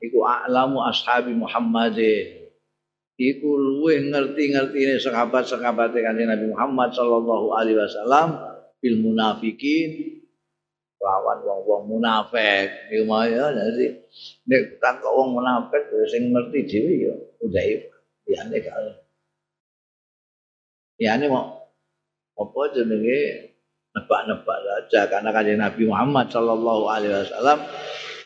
iku 0.00 0.24
a'lamu 0.24 0.80
ashabi 0.84 1.36
Muhammadin. 1.36 2.48
Iku 3.14 3.46
luwih 3.46 4.10
ngerti-ngertine 4.10 4.98
sahabat-sahabat 4.98 5.94
Kanjeng 5.94 6.26
Nabi 6.26 6.50
Muhammad 6.50 6.90
sallallahu 6.90 7.54
alaihi 7.54 7.78
wasallam 7.78 8.42
bil 8.82 8.98
munafikin. 8.98 10.18
Lawan 10.98 11.44
wong-wong 11.44 11.94
munafik. 11.94 12.90
Iku 12.90 13.04
mau 13.04 13.22
ya 13.22 13.52
dadi 13.52 13.92
nek 14.48 14.80
takok 14.80 15.12
wong 15.14 15.36
munafik 15.36 15.84
sing 16.08 16.32
ngerti 16.32 16.58
dhewe 16.66 16.92
ya 17.06 17.14
Hudzaifah 17.44 17.94
ya 18.24 18.40
nek 18.48 18.64
ya 20.98 21.12
nek 21.20 21.28
mau 21.28 21.60
apa 22.34 22.60
jenenge 22.74 23.53
nebak-nebak 23.94 24.58
saja. 24.66 25.00
Karena 25.08 25.30
kanjeng 25.30 25.62
Nabi 25.62 25.82
Muhammad 25.86 26.26
Shallallahu 26.28 26.84
Alaihi 26.90 27.14
Wasallam 27.14 27.58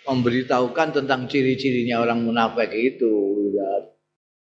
memberitahukan 0.08 0.88
tentang 0.96 1.28
ciri-cirinya 1.28 2.00
orang 2.00 2.24
munafik 2.24 2.72
itu. 2.72 3.12
Ya 3.52 3.92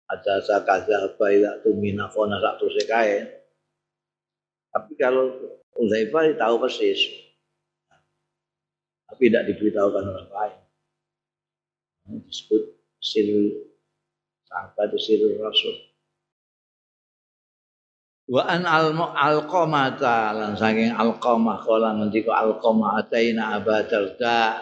ada 0.05 0.38
sakaza 0.45 1.17
baila 1.17 1.59
tumina 1.65 2.05
kona 2.13 2.38
satu 2.38 2.69
sekai 2.69 3.25
tapi 4.75 4.91
kalau 4.99 5.31
Uzaifah 5.75 6.35
tahu 6.35 6.55
persis. 6.59 6.99
Tapi 9.07 9.31
tidak 9.31 9.47
diberitahukan 9.47 10.03
orang 10.03 10.29
lain. 10.31 10.59
Disebut 12.27 12.75
sirul 12.99 13.71
sahabat 14.43 14.91
sirul 14.99 15.39
rasul 15.39 15.94
wa 18.25 18.41
an 18.49 18.65
al 18.65 18.93
alqamata 18.97 20.33
lan 20.33 20.51
saking 20.57 20.89
alqamah 20.89 21.61
kala 21.61 21.93
ngendika 21.97 22.33
alqamah 22.33 23.01
ataina 23.05 23.61
abadarda 23.61 24.57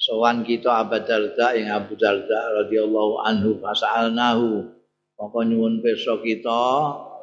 sowan 0.00 0.40
kita 0.44 0.84
abadarda 0.86 1.56
yang 1.56 1.76
Abu 1.76 1.96
Darda 1.96 2.64
radhiyallahu 2.64 3.20
anhu 3.20 3.60
fasalnahu 3.60 4.64
mongko 5.16 5.40
nyuwun 5.44 5.84
pirsa 5.84 6.16
kita 6.20 6.64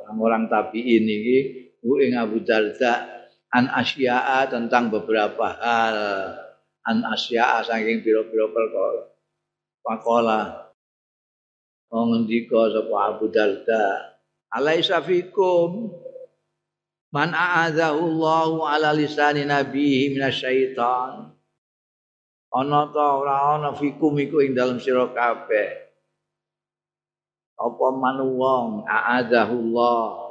orang-orang 0.06 0.50
tabi'in 0.50 1.06
iki 1.06 1.38
bu 1.82 2.02
ing 2.02 2.18
Abu 2.18 2.42
Darda 2.46 3.14
an 3.54 3.70
asya'a 3.70 4.50
tentang 4.50 4.90
beberapa 4.90 5.54
hal. 5.62 5.98
An 6.84 7.00
asya'a 7.06 7.64
saking 7.64 8.04
pira-pira 8.04 8.50
perkara. 8.52 9.08
Pakola 9.86 10.42
ngendika 11.94 12.74
sapa 12.74 12.96
Abu 13.14 13.30
Darda 13.30 14.13
alaisa 14.54 15.02
fikum. 15.02 15.90
Man 17.14 17.30
a'adzahu 17.30 18.02
Allahu 18.10 18.66
ala 18.66 18.94
lisani 18.94 19.46
nabihi 19.46 20.18
minasyaitan. 20.18 21.34
Ana 22.54 22.82
ta 22.90 23.06
ora 23.18 23.58
ana 23.58 23.74
fikum 23.74 24.18
iku 24.18 24.42
ing 24.42 24.54
dalem 24.54 24.78
sira 24.78 25.10
kabeh. 25.14 25.90
Apa 27.58 27.88
man 27.94 28.18
wong 28.34 28.86
a'adzahu 28.86 29.54
Allah 29.74 30.24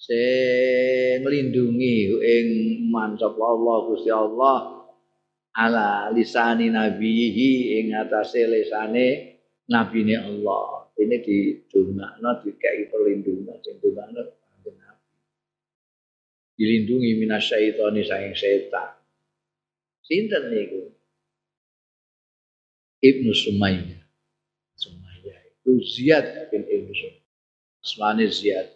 sing 0.00 1.20
nglindungi 1.20 2.08
ing 2.24 2.48
man 2.88 3.20
sapa 3.20 3.36
Allah 3.36 3.76
Gusti 3.84 4.08
Allah 4.08 4.80
ala 5.52 6.08
lisani 6.08 6.72
nabihi 6.72 7.84
ing 7.84 7.92
atase 7.92 8.48
lisane 8.48 9.36
nabine 9.68 10.16
Allah 10.16 10.79
ini 11.00 11.16
di 11.24 11.36
didongakno 11.64 12.44
dikai 12.44 12.92
perlindungan 12.92 13.56
sing 13.64 13.80
Nabi. 13.80 14.36
Dilindungi 16.60 17.10
minasyaitoni 17.16 18.04
saking 18.04 18.36
setan. 18.36 19.00
Sinten 20.04 20.52
niku? 20.52 20.92
Ibnu 23.00 23.32
Sumayyah. 23.32 24.04
Sumayyah 24.76 25.38
itu 25.56 25.72
Ziyad 25.80 26.52
bin 26.52 26.68
Ibnu 26.68 26.92
Sumayyah. 26.92 27.28
Asmane 27.80 28.28
Ziyad. 28.28 28.68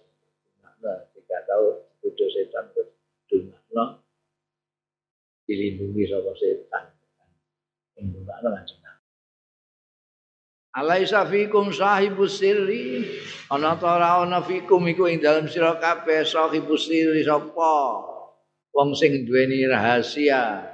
Nah, 0.80 1.04
tidak 1.12 1.40
tahu 1.44 1.84
bodoh 2.00 2.28
setan 2.32 2.72
berdongakno 2.72 4.00
dilindungi 5.44 6.08
sama 6.08 6.32
setan. 6.40 6.84
Yang 8.00 8.06
dongakno 8.16 8.48
kanjeng 8.48 8.83
Alaisa 10.74 11.22
fikum 11.30 11.70
sahibus 11.70 12.42
sirri. 12.42 13.06
Ana 13.46 13.78
ta 13.78 13.94
ora 13.94 14.26
ana 14.26 14.42
fikum 14.42 14.82
iku 14.90 15.06
ing 15.06 15.22
dalem 15.22 15.46
sira 15.46 15.78
kabeh 15.78 16.26
sahibus 16.26 16.90
sirri 16.90 17.22
sapa? 17.22 18.02
Wong 18.74 18.90
sing 18.98 19.22
duweni 19.22 19.70
rahasia. 19.70 20.66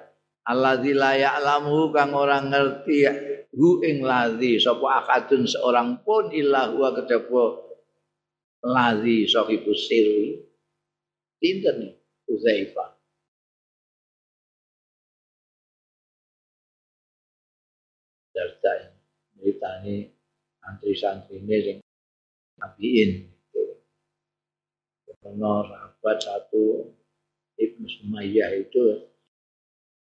Alladzi 0.48 0.96
la 0.96 1.12
ya'lamu 1.20 1.92
kang 1.92 2.16
ora 2.16 2.40
ngerti 2.40 3.04
hu 3.52 3.84
ing 3.84 4.00
ladzi. 4.00 4.56
Sapa 4.56 5.04
akadun 5.04 5.44
seorang 5.44 6.00
pun 6.00 6.32
illa 6.32 6.72
huwa 6.72 6.96
kedapa 6.96 7.60
ladzi 8.64 9.28
sahibus 9.28 9.84
sirri. 9.84 10.48
Pinten 11.36 11.92
Uzaifah? 12.24 12.96
Darda 18.32 18.89
ceritane 19.40 20.12
santri-santrine 20.60 21.56
sing 21.64 21.78
nabiin 22.60 23.30
Ono 25.20 25.68
sahabat 25.68 26.16
satu 26.16 26.96
Ibnu 27.60 27.84
Sumayyah 27.84 28.56
itu 28.56 29.04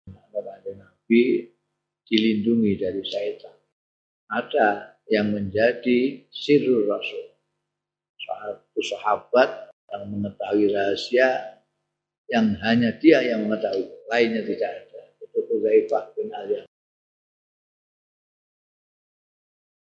Nabi 0.05 0.69
Nabi 0.77 1.21
dilindungi 2.05 2.77
dari 2.77 3.01
syaitan. 3.01 3.57
Ada 4.29 5.01
yang 5.09 5.33
menjadi 5.33 6.29
sirul 6.29 6.85
Rasul. 6.85 7.25
Satu 8.21 8.81
sahabat 8.85 9.73
yang 9.89 10.13
mengetahui 10.13 10.69
rahasia 10.77 11.57
yang 12.29 12.53
hanya 12.61 12.93
dia 13.01 13.25
yang 13.25 13.49
mengetahui, 13.49 13.89
lainnya 14.13 14.45
tidak 14.45 14.85
ada. 14.85 15.01
Itu 15.25 15.41
Hudzaifah 15.49 16.13
bin 16.13 16.29
Ali 16.29 16.68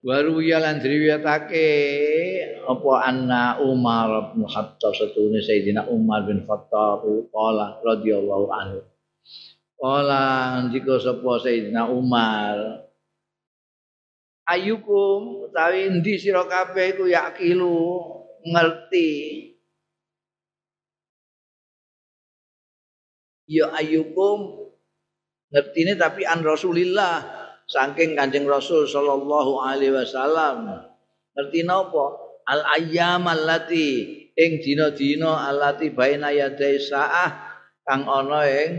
Waru 0.04 0.44
ya 0.44 0.60
lan 0.60 0.84
diriwayatake 0.84 1.64
apa 2.68 2.92
anna 3.08 3.56
Umar 3.64 4.36
bin 4.36 4.44
Khattab 4.44 4.92
satune 4.92 5.40
Sayyidina 5.40 5.88
Umar 5.88 6.28
bin 6.28 6.44
Khattab 6.44 7.08
qala 7.32 7.80
radhiyallahu 7.80 8.46
anhu. 8.52 8.84
Qala 9.80 10.60
ndika 10.68 11.00
sapa 11.00 11.40
Sayyidina 11.40 11.88
Umar? 11.88 12.84
Ayukum 14.44 15.48
utawi 15.48 15.88
endi 15.88 16.20
sira 16.20 16.44
kabeh 16.44 17.00
iku 17.00 17.08
yakilu 17.08 18.04
ngerti? 18.44 19.12
Ya 23.48 23.72
ayukum 23.72 24.68
ngertine 25.48 25.96
tapi 25.96 26.28
an 26.28 26.44
Rasulillah 26.44 27.43
saking 27.74 28.14
Kanjeng 28.14 28.46
Rasul 28.46 28.86
sallallahu 28.86 29.58
alaihi 29.58 29.90
wasallam. 29.90 30.86
Ngerti 31.34 31.66
napa? 31.66 32.22
Al 32.46 32.62
ayyam 32.78 33.26
allati 33.26 34.30
ing 34.38 34.62
dina-dina 34.62 35.50
allati 35.50 35.90
baina 35.90 36.30
yadai 36.30 36.78
saah 36.78 37.58
kang 37.82 38.06
ana 38.06 38.46
ing 38.46 38.78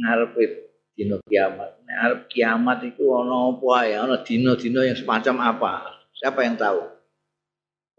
ngarepe 0.00 0.72
dina 0.96 1.20
kiamat. 1.28 1.84
Nek 1.84 1.96
arep 2.00 2.20
kiamat 2.32 2.80
iku 2.88 3.20
ana 3.20 3.52
apa 3.52 3.68
ae? 3.84 3.92
Ana 4.00 4.16
dina-dina 4.24 4.80
yang 4.88 4.96
semacam 4.96 5.36
apa? 5.44 5.72
Siapa 6.16 6.40
yang 6.48 6.56
tahu? 6.56 6.80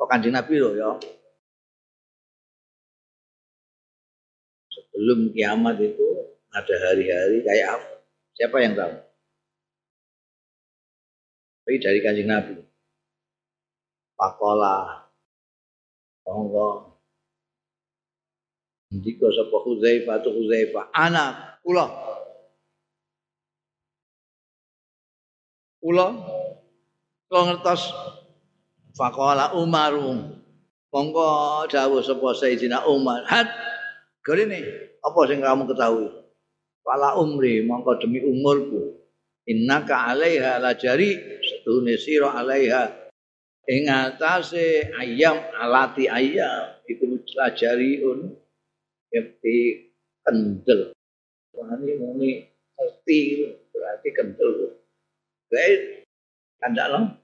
Kok 0.02 0.10
Kanjeng 0.10 0.34
Nabi 0.34 0.58
loh 0.58 0.74
ya. 0.74 0.92
Sebelum 4.74 5.30
kiamat 5.38 5.78
itu 5.78 6.08
ada 6.50 6.76
hari-hari 6.90 7.46
kayak 7.46 7.78
apa? 7.78 7.92
Siapa 8.34 8.58
yang 8.58 8.74
tahu? 8.74 9.11
Tapi 11.72 11.88
dari 11.88 12.04
kanjeng 12.04 12.28
Nabi. 12.28 12.60
Pakola. 14.20 15.08
Monggo. 16.28 17.00
Ndika 18.92 19.32
sapa 19.32 19.56
Hudzaifah 19.64 20.20
tu 20.20 20.36
Hudzaifah, 20.36 20.92
anak 20.92 21.64
kula. 21.64 21.88
Kula 25.80 26.12
kula 27.32 27.40
ngertos 27.48 27.96
Fakola 28.92 29.56
Umarum. 29.56 30.44
Monggo 30.92 31.64
dawuh 31.72 32.04
sapa 32.04 32.36
Sayyidina 32.36 32.84
Umar, 32.84 33.24
"Had, 33.32 33.48
ini 34.28 34.60
apa 35.00 35.20
sing 35.24 35.40
kamu 35.40 35.72
ketahui?" 35.72 36.12
Fala 36.84 37.16
umri, 37.16 37.64
mongko 37.64 37.96
demi 37.96 38.20
umurku. 38.20 39.02
Innaka 39.50 40.14
alaiha 40.14 40.62
lajari 40.62 41.41
setune 41.62 41.94
sira 42.02 42.34
alaiha 42.34 43.14
ing 43.70 43.86
atase 43.86 44.90
ayam 44.98 45.38
alati 45.54 46.10
ayam 46.10 46.82
iku 46.90 47.22
lajariun 47.38 48.34
yakti 49.14 49.94
kendel. 50.26 50.98
Wani 51.54 51.94
muni 52.02 52.32
ngerti 52.74 53.20
berarti 53.70 54.10
kendel. 54.18 54.82
Baik, 55.52 56.08
kandakno. 56.58 57.22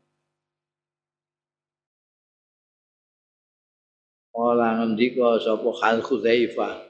Ola 4.38 4.78
ngendika 4.78 5.42
sapa 5.42 5.70
Khal 5.74 5.98
Khuzaifah. 6.06 6.86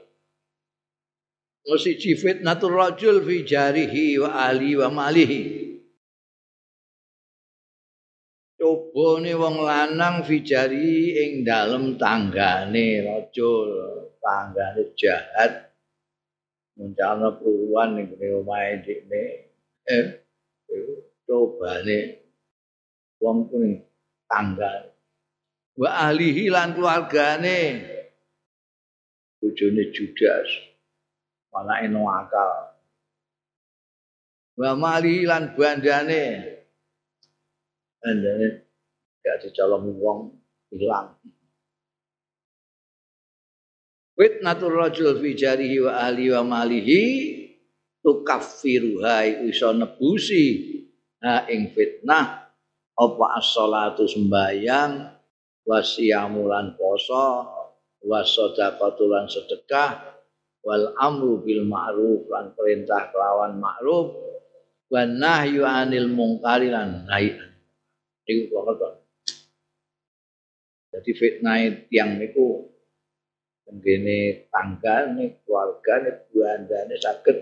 Mesti 1.64 2.12
fitnatul 2.12 2.76
rajul 2.76 3.24
fi 3.24 3.40
jarihi 3.44 4.20
wa 4.20 4.52
ahli 4.52 4.76
wa 4.76 4.92
malihi. 4.92 5.57
Cobane 8.98 9.30
wong 9.30 9.62
lanang 9.62 10.26
fi 10.26 10.42
jari 10.42 11.14
ing 11.22 11.46
dalem 11.46 11.94
tanggane 11.94 13.06
rajul, 13.06 13.70
tanggane 14.18 14.90
jahat. 14.98 15.70
Muncalna 16.74 17.30
puluhan 17.38 17.94
ning 17.94 18.10
omahe 18.18 18.82
dhekne. 18.82 19.54
Eh, 19.86 20.18
cobane 21.30 22.26
wong 23.22 23.46
kuwi 23.46 23.86
tanggane. 24.26 24.90
Wa 25.78 26.10
ahlihi 26.10 26.50
lan 26.50 26.74
keluargane. 26.74 27.58
Bojone 29.38 29.94
Judas. 29.94 30.50
Anake 31.54 31.86
akal. 31.86 32.82
Wa 34.58 34.74
mali 34.74 35.22
lan 35.22 35.54
bandane. 35.54 36.22
Bandane 38.02 38.67
gak 39.28 39.44
dicolong 39.44 39.92
wong 40.00 40.32
ilang 40.72 41.12
fitnatul 44.18 44.74
rajul 44.74 45.20
fi 45.20 45.36
jarihi 45.36 45.84
wa 45.84 45.92
ahli 46.08 46.32
wa 46.32 46.42
malihi 46.42 47.04
tukaffiruha 48.02 49.46
iso 49.46 49.70
nebusi. 49.70 50.74
Ha 51.18 51.50
ing 51.50 51.74
fitnah 51.74 52.46
apa 52.94 53.24
as-shalatu 53.42 54.06
sembayang 54.06 55.18
wasiyamulan 55.66 56.78
poso 56.78 57.42
wasodaqatulan 58.06 59.26
sedekah 59.26 59.98
wal 60.62 60.94
amru 60.94 61.42
bil 61.42 61.66
ma'ruf 61.66 62.22
lan 62.30 62.54
perintah 62.54 63.10
kelawan 63.10 63.58
ma'ruf 63.58 64.14
wan 64.94 65.18
nahyu 65.18 65.66
anil 65.66 66.06
mungkari 66.06 66.70
lan 66.70 67.02
nahi 67.10 67.34
iku 68.30 68.62
kok 68.62 69.07
jadi 70.98 71.10
fitnah 71.14 71.56
yang 71.94 72.18
niku 72.18 72.66
tenggene 73.62 74.50
tangga 74.50 75.14
nih 75.14 75.38
keluarga 75.46 75.92
nih 76.02 76.14
buanda 76.30 76.78
nih 76.90 76.98
sakit 76.98 77.36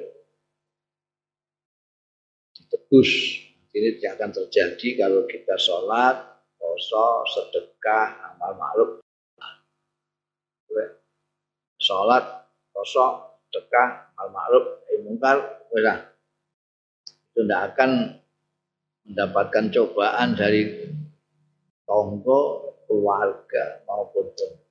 ditebus 2.56 3.10
ini 3.72 3.88
tidak 3.96 4.12
akan 4.20 4.30
terjadi 4.32 4.88
kalau 5.00 5.22
kita 5.24 5.56
sholat 5.56 6.36
poso, 6.76 7.24
sedekah, 7.24 8.36
amal 8.36 8.52
ma'ruf. 8.60 8.90
Salat, 11.80 12.24
poso, 12.68 13.40
sedekah, 13.48 14.12
amal 14.12 14.28
ma'ruf, 14.36 14.64
mungkar, 15.00 15.64
wala. 15.72 16.12
Itu 17.32 17.48
tidak 17.48 17.62
akan 17.72 17.90
mendapatkan 19.08 19.64
cobaan 19.72 20.36
dari 20.36 20.92
tonggo, 21.88 22.75
keluarga 22.86 23.82
maupun 23.84 24.30
teman. 24.32 24.66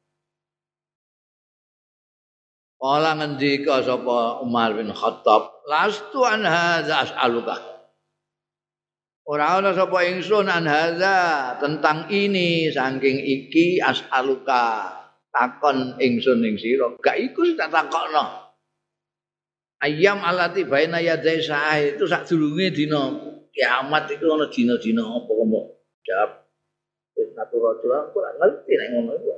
Kala 2.75 3.17
ngendika 3.17 3.82
sapa 3.82 4.45
Umar 4.45 4.75
bin 4.78 4.91
Khattab, 4.91 5.65
lastu 5.65 6.21
an 6.21 6.43
hadza 6.43 7.08
as'aluka. 7.08 7.58
Ora 9.25 9.58
ana 9.58 9.73
sapa 9.73 10.06
ingsun 10.06 10.45
an 10.45 10.69
hadza 10.69 11.58
tentang 11.58 12.12
ini 12.13 12.69
saking 12.69 13.25
iki 13.25 13.82
as'aluka. 13.82 14.91
Takon 15.34 15.97
ingsun 15.97 16.45
ing 16.45 16.62
sira. 16.62 16.93
Gak 17.01 17.17
iku 17.19 17.43
tak 17.58 17.73
takokno. 17.73 18.54
Ayam 19.84 20.23
alati 20.23 20.63
baina 20.63 21.01
yadai 21.04 21.43
sah 21.43 21.75
itu 21.82 22.06
sak 22.06 22.30
durunge 22.30 22.69
dina. 22.71 23.12
Kiamat 23.49 24.13
itu 24.13 24.30
ana 24.30 24.45
dina-dina 24.45 25.04
apa 25.04 25.32
kok 25.32 25.65
jawab 26.06 26.44
natural 27.36 27.76
aku 28.08 28.17
ora 28.24 28.32
ngerti 28.39 28.71
nek 28.80 28.89
ngono 28.95 29.12
iku 29.19 29.36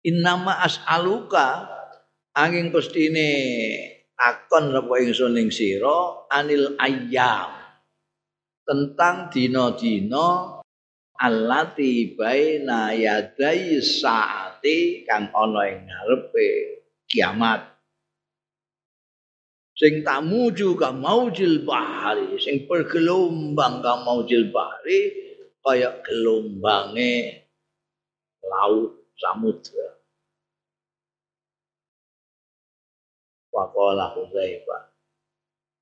Innama 0.00 0.64
as'aluka 0.64 1.68
angin 2.32 2.72
pestine 2.72 3.28
takon 4.16 4.72
sapa 4.72 4.94
ingsun 4.96 5.36
ning 5.36 5.52
sira 5.52 6.24
anil 6.32 6.72
ayyam. 6.80 7.52
Tentang 8.64 9.28
dina-dina 9.28 10.56
allati 11.20 12.16
baina 12.16 12.96
yadai 12.96 13.76
saati 13.84 15.04
kang 15.04 15.28
ana 15.36 15.68
ing 15.68 15.84
ngarepe 15.84 16.48
kiamat 17.04 17.69
sing 19.80 20.04
tamuju 20.04 20.76
ka 20.76 20.92
maujil 20.92 21.64
bahari 21.64 22.36
sing 22.36 22.68
bergelombang 22.68 23.80
ka 23.80 24.04
maujil 24.04 24.52
bahari 24.52 25.08
kaya 25.64 26.04
gelombange 26.04 27.48
laut 28.44 28.92
samudra 29.16 29.96
Wakola 33.50 34.14
Huzaifa. 34.14 34.94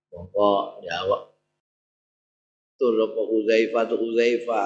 Mongko 0.09 0.81
jawab. 0.81 1.37
Tur 2.81 2.97
apa 2.97 3.21
Huzaifa 3.29 3.85
tu 3.93 4.01
Huzaifa. 4.01 4.65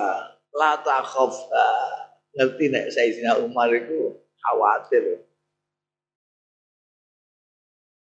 La 0.55 0.79
takhafha. 0.87 1.69
Ngerti 2.39 2.71
nek 2.71 2.95
Sayyidina 2.95 3.43
Umar 3.43 3.75
itu 3.75 4.23
khawatir. 4.39 5.27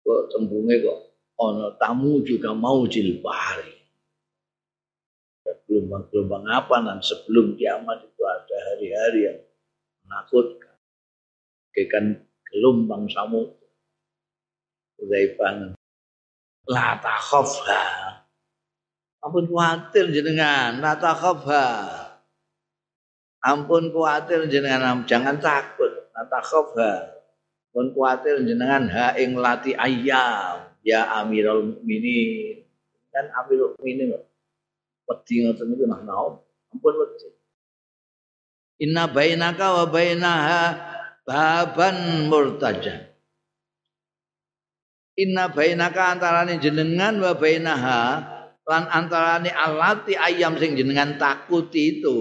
Kok 0.03 0.27
tembunge 0.35 0.75
kok 0.83 1.10
ono 1.41 1.73
tamu 1.81 2.21
juga 2.21 2.53
mau 2.53 2.85
jilbari. 2.85 3.81
Gelombang-gelombang 5.71 6.45
apa 6.51 6.77
dan 6.83 6.99
sebelum 6.99 7.55
kiamat 7.55 8.03
itu 8.03 8.23
ada 8.27 8.57
hari-hari 8.71 9.21
yang 9.31 9.39
menakutkan. 10.03 10.75
Kekan 11.71 12.27
gelombang 12.51 13.07
samudra 13.07 13.61
Hudzaifah. 14.99 15.79
La 16.69 16.99
takhafha. 17.01 17.85
Ampun 19.23 19.47
kuatir 19.47 20.11
jenengan, 20.11 20.83
la 20.83 20.99
takhafha. 20.99 21.67
Ampun 23.41 23.95
kuatir 23.95 24.45
jenengan, 24.51 25.07
jangan 25.07 25.39
takut. 25.39 26.11
La 26.13 26.27
takhafha. 26.27 27.15
Ampun 27.71 27.95
kuatir 27.95 28.43
jenengan 28.43 28.91
ha 28.91 29.15
ing 29.15 29.39
lati 29.39 29.73
ayam 29.79 30.70
ya 30.85 31.21
Amirul 31.21 31.77
Mukminin. 31.77 32.65
Kan 33.13 33.29
Amirul 33.35 33.77
Mukminin. 33.77 34.17
Wedi 35.07 35.35
ngoten 35.45 35.67
niku 35.75 35.85
nah 35.91 36.01
naon. 36.03 36.41
Ampun 36.71 36.95
wedi. 36.97 37.29
Inna 38.81 39.11
bainaka 39.13 39.67
wa 39.77 39.85
bainaha 39.93 40.63
baban 41.29 42.27
murtajan. 42.33 43.13
Inna 45.21 45.53
bainaka 45.53 46.17
antarane 46.17 46.57
jenengan 46.57 47.21
wa 47.21 47.37
bainaha 47.37 48.01
lan 48.65 48.89
antarane 48.89 49.53
alati 49.53 50.17
ayam 50.17 50.57
sing 50.57 50.79
jenengan 50.79 51.21
takuti 51.21 52.01
itu 52.01 52.19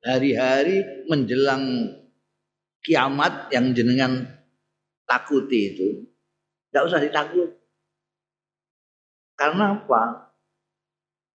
hari-hari 0.00 1.04
menjelang 1.10 1.92
kiamat 2.80 3.52
yang 3.52 3.76
jenengan 3.76 4.24
takuti 5.04 5.74
itu 5.74 5.88
tidak 6.70 6.82
usah 6.88 7.00
ditakut 7.02 7.59
karena 9.40 9.80
apa 9.80 10.28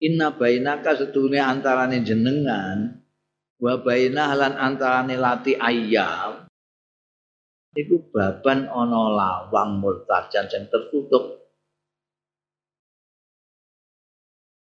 inna 0.04 0.36
bainaka 0.36 1.00
sedunia 1.00 1.48
antarane 1.48 2.04
jenengan 2.04 3.00
wa 3.63 3.80
bainah 3.80 4.36
lan 4.36 4.60
antarane 4.60 5.16
lati 5.16 5.56
ayam 5.56 6.44
iku 7.74 7.96
baban 8.13 8.70
ana 8.70 9.02
lawang 9.16 9.82
murtajan 9.82 10.46
sing 10.52 10.70
tertutup. 10.70 11.42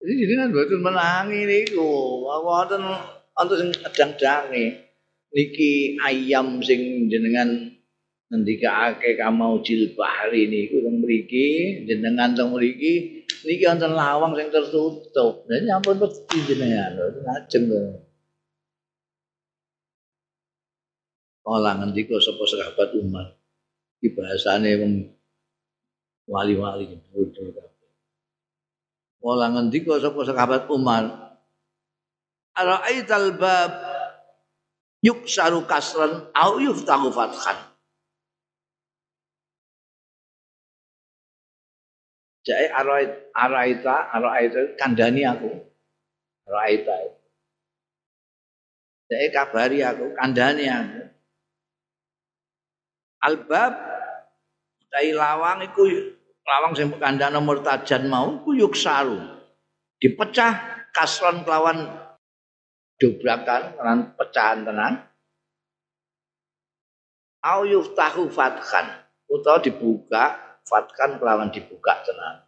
Jadi 0.01 0.13
jenengan 0.17 0.49
boten 0.49 0.81
menangi 0.81 1.45
niku, 1.45 2.25
wonten 2.25 2.81
wonten 3.37 3.57
sing 3.57 3.69
edang-dange. 3.85 4.89
Niki 5.31 5.95
ayam 6.01 6.59
sing 6.59 7.07
jenengan 7.07 7.71
ngendikake 8.33 9.15
kamau 9.15 9.61
jilbahri 9.61 10.49
niku 10.49 10.81
teng 10.81 11.05
mriki, 11.05 11.83
jenengan 11.85 12.33
teng 12.33 12.51
mriki 12.51 13.20
niki 13.47 13.65
wonten 13.67 13.93
lawang 13.95 14.35
sing 14.35 14.47
tertutup. 14.51 15.47
Lah 15.47 15.59
nyampun 15.61 15.97
wedi 16.01 16.37
jenengan, 16.45 16.97
ngajeng 16.97 17.63
kok. 17.71 17.83
Kala 21.41 21.71
ngendika 21.81 22.15
sapa 22.21 22.43
sahabat 22.45 22.93
Umar. 22.95 23.41
iki 24.01 24.17
bahasane 24.17 24.81
wong 24.81 24.93
wali-wali 26.25 26.89
bodoh 27.13 27.53
kabeh 27.53 27.89
Wala 29.21 29.53
ngendika 29.53 30.01
sapa 30.01 30.25
sahabat 30.25 30.65
Umar 30.73 31.37
Ara'aital 32.57 33.37
bab 33.37 33.71
yuksaru 35.05 35.69
kasran 35.69 36.33
au 36.33 36.57
yuftahu 36.57 37.13
fathan 37.13 37.70
Jadi 42.41 42.73
araita, 43.37 44.09
araita 44.09 44.61
kandani 44.73 45.21
aku. 45.21 45.49
Araita. 46.49 46.95
Jadi 49.05 49.27
kabari 49.29 49.79
aku, 49.85 50.17
kandani 50.17 50.65
aku. 50.65 51.01
Albab 53.21 53.73
dari 54.89 55.13
lawang 55.13 55.61
iku 55.69 55.85
lawang 56.41 56.73
sing 56.73 56.89
kandhane 56.97 57.37
murtajan 57.37 58.09
mau 58.09 58.41
ku 58.41 58.57
yuksaru. 58.57 59.21
Dipecah 60.01 60.89
kasron 60.89 61.45
kelawan 61.45 61.85
dobrakan 62.97 63.77
dengan 63.77 63.99
pecahan 64.17 64.65
tenan. 64.65 64.93
Au 67.45 67.61
yuftahu 67.65 68.33
fathan 68.33 69.05
utawa 69.29 69.61
dibuka 69.61 70.50
fatkan 70.65 71.17
kelawan 71.17 71.49
dibuka 71.49 72.01
tenan. 72.05 72.45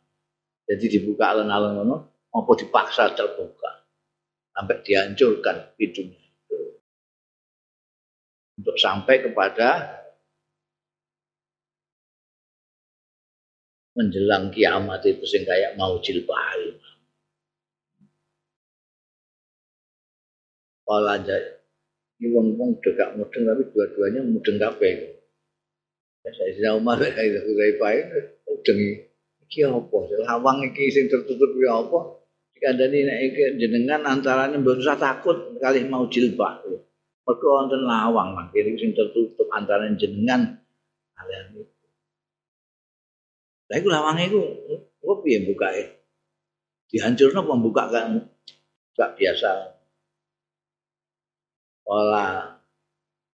Jadi 0.64 1.00
dibuka 1.00 1.36
alun-alun 1.36 1.72
ngono, 1.76 1.96
apa 2.34 2.52
dipaksa 2.58 3.14
terbuka 3.14 3.84
sampai 4.54 4.82
dihancurkan 4.86 5.78
hidungnya 5.78 6.18
itu 6.22 6.78
untuk 8.58 8.78
sampai 8.78 9.22
kepada 9.22 9.70
menjelang 13.94 14.50
kiamat 14.50 15.06
itu 15.06 15.26
sing 15.30 15.46
kayak 15.46 15.78
mau 15.78 16.02
jilbahil. 16.02 16.82
Kalau 20.84 21.10
aja, 21.10 21.38
ini 22.20 22.28
wong-wong 22.34 22.78
gak 22.82 23.16
mudeng 23.16 23.44
tapi 23.48 23.64
dua-duanya 23.72 24.22
mudeng 24.26 24.58
kabeh. 24.60 25.13
Sayyidina 26.24 26.80
Umar 26.80 27.04
kayak 27.04 27.44
Hudzaifah 27.44 27.92
itu 28.00 28.20
udengi 28.48 28.92
iki 29.44 29.68
apa? 29.68 29.98
Lawang 30.24 30.64
iki 30.72 30.88
sing 30.88 31.12
tertutup 31.12 31.52
ya 31.60 31.84
apa? 31.84 32.00
Dikandani 32.56 33.00
nek 33.04 33.20
iki 33.28 33.44
jenengan 33.60 34.08
antarane 34.08 34.56
mbok 34.64 34.80
usah 34.80 34.96
takut 34.96 35.60
kali 35.60 35.84
mau 35.84 36.08
jilbah. 36.08 36.64
Mergo 37.24 37.48
wonten 37.60 37.84
lawang 37.84 38.40
mangkene 38.40 38.72
sing 38.80 38.96
tertutup 38.96 39.52
antarane 39.52 40.00
jenengan 40.00 40.64
kalian 41.20 41.60
itu. 41.60 41.64
Lah 43.68 43.76
iku 43.84 43.88
lawange 43.92 44.24
iku 44.32 44.42
kok 45.04 45.20
piye 45.28 45.44
bukake? 45.44 46.08
Dihancurno 46.88 47.44
apa 47.44 47.54
buka 47.60 47.84
kan 47.92 48.16
gak 48.96 49.20
biasa. 49.20 49.76
Wala 51.84 52.56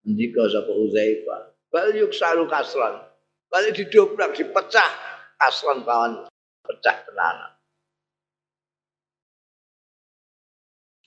ndika 0.07 0.47
sapa 0.47 0.71
Hudzaifah 0.71 1.56
bal 1.71 1.91
yuksaru 1.91 2.47
kasran 2.47 3.03
balik 3.47 3.75
didobrak 3.75 4.35
dipecah 4.35 4.89
kasran 5.39 5.83
kawan 5.87 6.27
pecah 6.67 6.97
tenanan. 7.07 7.51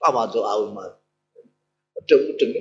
Apa 0.00 0.32
doa 0.32 0.64
umat 0.64 0.96
mudeng-mudeng 1.92 2.52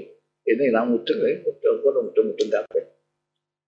ini 0.44 0.66
lah 0.76 0.84
mudeng 0.84 1.20
ya 1.24 1.40
mudeng 1.48 2.04
mudeng-mudeng 2.12 2.50
kabeh. 2.52 2.84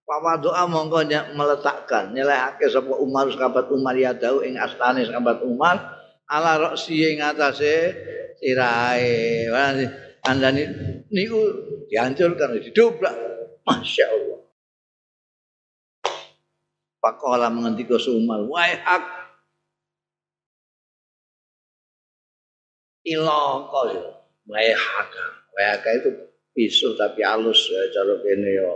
Papa 0.03 0.43
doa 0.43 0.67
monggo 0.67 1.07
meletakkan 1.07 2.11
nyelehake 2.11 2.67
sapa 2.67 2.99
Umar 2.99 3.31
sahabat 3.31 3.71
Umar 3.71 3.95
ya 3.95 4.11
tahu 4.11 4.43
ing 4.43 4.59
astane 4.59 5.07
sahabat 5.07 5.39
Umar 5.47 5.79
ala 6.27 6.59
roksi 6.59 7.15
ing 7.15 7.23
atase 7.23 7.95
sirahe. 8.43 9.47
Andani 10.27 10.67
niku 11.07 11.39
dihancurkan 11.87 12.59
didobrak 12.59 13.30
Masya 13.65 14.05
Allah. 14.09 14.41
Pakola 17.01 17.49
menghentikan 17.49 17.97
sumal. 17.97 18.45
Wahai 18.45 18.77
hak. 18.77 19.05
Iloko 23.05 23.81
ya. 23.89 24.05
Wahai 24.45 24.73
hak. 24.77 25.09
Wahai 25.57 25.67
hak 25.73 25.85
itu 25.97 26.09
pisau 26.53 26.93
tapi 26.93 27.25
halus 27.25 27.69
ya. 27.73 27.81
Cara 27.89 28.21
ini 28.21 28.53
ya. 28.53 28.69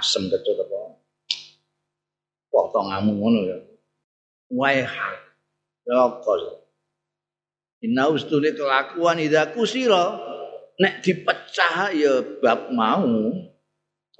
Asem 0.00 0.32
betul 0.32 0.56
apa. 0.64 0.96
Potonganmu 2.48 3.12
ngono 3.20 3.40
ya. 3.44 3.58
Wahai 4.56 4.88
hak. 4.88 5.18
Iloko 5.84 6.32
ya. 6.40 6.52
Inna 7.84 8.12
ustuni 8.12 8.52
kelakuan 8.56 9.20
idha 9.20 9.52
kusiro. 9.52 10.20
Nek 10.80 11.04
dipecah 11.04 11.92
ya 11.92 12.24
bab 12.40 12.72
mau. 12.72 13.04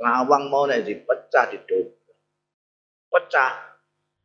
Lawang 0.00 0.48
mau 0.48 0.64
nek 0.64 0.88
dipecah 0.88 1.52
didobrak. 1.52 2.16
Pecah. 3.12 3.52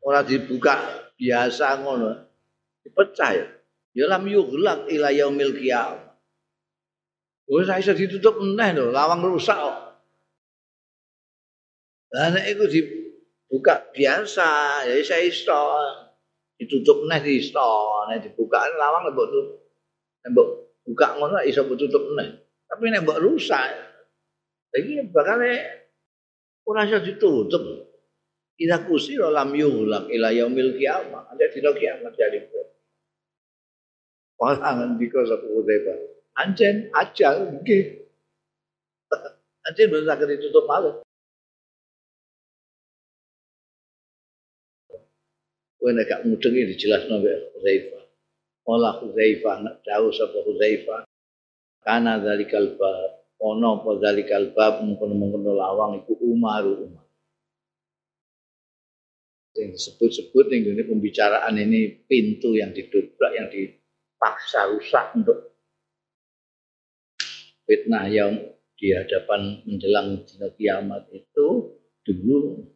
Ora 0.05 0.23
dibuka 0.23 0.79
biasa 1.19 1.83
ngono. 1.83 2.11
Dipecah 2.81 3.29
ya. 3.35 3.47
Ya 3.95 4.05
lam 4.07 4.23
yughlaq 4.27 4.87
ila 4.91 5.11
yaumil 5.11 5.55
qiyamah. 5.55 6.15
Wis 7.45 7.69
iso 7.69 7.93
ditutup 7.93 8.41
meneh 8.41 8.73
lho 8.73 8.89
lawang 8.89 9.21
rusak 9.21 9.53
kok. 9.53 9.77
Lah 12.15 12.31
nek 12.31 12.45
iku 12.55 12.65
dibuka 12.71 13.91
biasa. 13.91 14.49
Ya 14.87 14.95
iso 14.95 15.15
iso 15.19 15.61
ditutup 16.55 17.03
meneh 17.03 17.19
iso 17.35 17.67
nek 18.07 18.23
dibuka 18.23 18.63
lawang 18.79 19.11
mbok 19.11 19.27
mbok 20.25 20.47
buka 20.87 21.07
ngono 21.19 21.43
iso 21.43 21.67
tutup 21.67 22.01
meneh. 22.15 22.47
Tapi 22.65 22.89
nek 22.89 23.03
mbok 23.03 23.19
rusak 23.21 23.94
Iki 24.75 25.07
bakal 25.15 25.39
ora 26.67 26.83
iso 26.83 26.99
ditutup. 26.99 27.63
Ila 28.55 28.87
kusi 28.87 29.19
lam 29.19 29.51
yulak 29.55 30.11
ila 30.11 30.31
yaumil 30.35 30.75
kiamat. 30.75 31.31
Ada 31.31 31.45
dina 31.51 31.71
kiamat 31.75 32.13
jadi. 32.15 32.39
Pasangan 34.35 34.99
diko 34.99 35.23
sapa 35.23 35.47
Hudzaifah. 35.47 35.97
Anjen 36.35 36.91
ajal 36.91 37.63
nggih. 37.63 38.03
Anjen 39.71 39.85
belum 39.87 40.07
sakit 40.07 40.27
ditutup 40.35 40.67
malu. 40.67 40.99
Kowe 45.79 45.91
nek 45.95 46.07
gak 46.07 46.23
mudengi 46.27 46.67
dijelasno 46.75 47.23
mbek 47.23 47.55
Hudzaifah. 47.55 48.03
Olah 48.67 48.99
Hudzaifah 48.99 49.55
nak 49.63 49.75
tahu 49.87 50.11
sapa 50.11 50.35
Hudzaifah. 50.43 51.07
Kana 51.83 52.19
zalikal 52.19 52.75
bab 52.75 53.24
ono 53.39 53.83
apa 53.83 53.99
zalikal 53.99 54.55
bab 54.55 54.79
mengkono-mengkono 54.83 55.51
lawang 55.55 56.03
iku 56.03 56.15
Umaru 56.23 56.87
Umar. 56.87 57.05
Yang 59.55 59.79
disebut-sebut 59.79 60.51
ini 60.51 60.83
pembicaraan 60.83 61.55
ini 61.55 62.03
pintu 62.07 62.59
yang 62.59 62.75
didobrak 62.75 63.31
yang 63.39 63.47
dipaksa 63.47 64.67
rusak 64.67 65.15
untuk 65.15 65.55
fitnah 67.63 68.11
yang 68.11 68.35
di 68.75 68.91
hadapan 68.91 69.63
menjelang 69.63 70.27
dina 70.27 70.51
kiamat 70.59 71.07
itu 71.15 71.71
dulu 72.03 72.67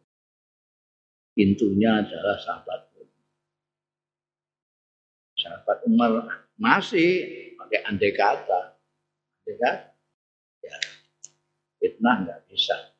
pintunya 1.36 2.00
adalah 2.00 2.40
sahabat 2.40 2.88
Sahabat 5.40 5.78
Umar 5.88 6.10
masih 6.60 7.24
pakai 7.56 7.80
andai 7.88 8.12
kata. 8.12 8.76
Andai 9.40 9.56
kata 9.56 9.90
ya 10.60 10.76
fitnah 11.80 12.16
nggak 12.28 12.40
bisa 12.48 12.90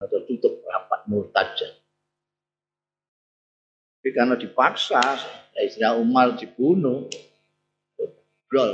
atau 0.00 0.20
tutup 0.28 0.60
rapat 0.68 1.08
murtaja. 1.08 1.68
Tapi 4.00 4.10
karena 4.14 4.36
dipaksa, 4.38 5.02
Sayyidina 5.56 5.98
Umar 5.98 6.36
dibunuh, 6.38 7.10
brol, 8.46 8.70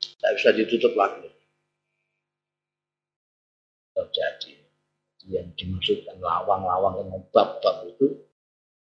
tidak 0.00 0.32
bisa 0.38 0.50
ditutup 0.56 0.96
lagi. 0.96 1.28
Terjadi. 3.92 4.54
Yang 5.28 5.54
dimaksudkan 5.60 6.18
lawang-lawang 6.18 7.04
yang 7.04 7.22
bab-bab 7.30 7.84
itu, 7.86 8.26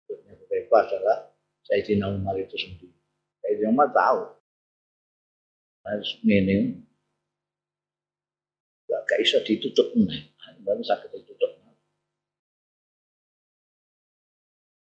yang 0.07 0.37
berbeda 0.47 0.77
adalah 0.87 1.17
Sayyidina 1.67 2.07
Umar 2.07 2.39
itu 2.39 2.55
sendiri. 2.55 2.95
Sayyidina 3.43 3.75
Umar 3.75 3.91
tahu. 3.91 4.21
Harus 5.81 6.13
ini 6.23 6.77
gak 9.11 9.19
iso 9.19 9.43
ditutup 9.43 9.91
meneh. 9.91 10.31
Baru 10.63 10.79
sakit 10.79 11.11
ditutup. 11.11 11.51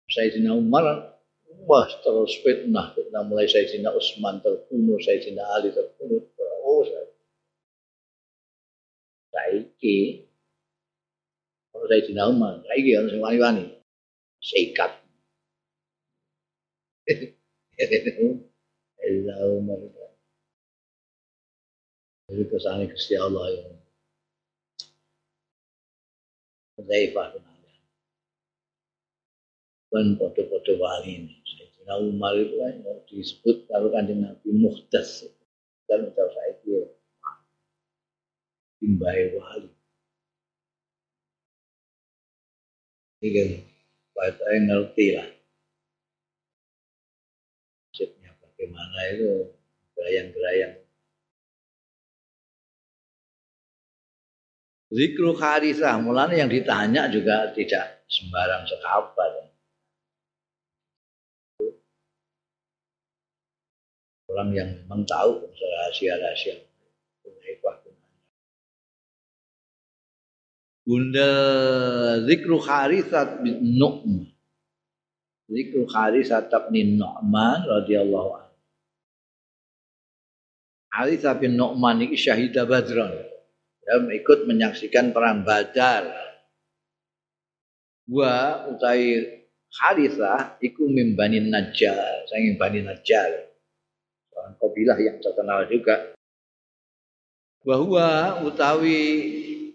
Sayyidina 0.07 0.55
Umar 0.55 1.11
wah 1.67 1.89
terus 1.99 2.39
fitnah, 2.39 2.95
fitnah 2.95 3.27
mulai 3.27 3.51
Sayyidina 3.51 3.91
Utsman 3.91 4.39
terbunuh, 4.39 4.95
Sayyidina 5.03 5.43
Ali 5.59 5.75
terbunuh. 5.75 6.23
Oh, 6.63 6.87
saiki 9.35 10.23
Sayyidina 11.75 12.31
Umar. 12.31 12.63
Saiki 12.63 12.95
sing 13.11 13.19
wani-wani. 13.19 13.75
Sikat. 14.39 15.03
Sayyidina 18.97 19.35
Umar. 19.51 19.79
Jadi 22.25 22.43
ke 22.49 22.57
sana 22.57 22.89
Gusti 22.89 23.13
Allah 23.19 23.45
ya. 23.53 23.74
Zaifah 26.75 27.31
bin 27.31 27.43
Ali. 27.47 27.71
Kan 29.91 30.07
foto-foto 30.19 30.75
wali 30.75 31.11
ini. 31.23 31.35
Sayyidina 31.47 31.95
Umar 32.03 32.35
itu 32.35 32.55
kan 32.59 32.75
disebut 33.07 33.55
kalau 33.71 33.87
kanjeng 33.95 34.27
Nabi 34.27 34.49
muhtas. 34.51 35.23
Dan 35.87 36.11
ucap 36.11 36.27
saya 36.35 36.51
itu 36.59 36.91
timbai 38.83 39.31
wali. 39.37 39.71
Ini 43.23 43.29
kan, 43.31 43.49
saya 44.35 44.59
ngerti 44.67 45.05
lah. 45.15 45.27
Maksudnya 47.89 48.31
bagaimana 48.43 48.99
itu 49.15 49.55
gerayang-gerayang 49.95 50.84
Zikru 54.95 55.35
kharisah, 55.35 55.99
mulanya 55.99 56.47
yang 56.47 56.47
ditanya 56.47 57.11
juga 57.11 57.51
tidak 57.51 58.07
sembarang 58.07 58.63
sekabar. 58.63 59.51
Orang 64.31 64.55
yang 64.55 64.71
memang 64.87 65.03
tahu 65.03 65.51
rahasia-rahasia. 65.51 66.63
Bunda 70.85 71.31
zikru 72.23 72.61
kharisat 72.61 73.43
bin 73.43 73.75
Nu'man. 73.75 74.31
Zikru 75.51 75.83
kharisat 75.91 76.47
bin 76.71 76.95
Nu'man 76.95 77.67
radhiyallahu 77.67 78.29
anhu. 78.37 78.55
Harithah 80.95 81.35
bin 81.35 81.59
Nu'man 81.59 81.99
ini 81.99 82.15
syahidah 82.15 82.63
badran 82.63 83.24
ya, 83.85 84.01
ikut 84.01 84.49
menyaksikan 84.49 85.13
perang 85.13 85.45
Badar. 85.45 86.09
Wa 88.05 88.65
utai 88.69 89.45
Harithah 89.75 90.55
iku 90.63 90.87
mimbani 90.87 91.43
Najjar, 91.43 92.23
saking 92.31 92.55
Bani 92.55 92.79
Najjar. 92.85 93.51
Seorang 94.31 94.55
kabilah 94.55 94.97
yang 94.99 95.17
terkenal 95.19 95.67
juga. 95.67 96.15
Bahwa 97.65 98.39
utawi 98.45 99.01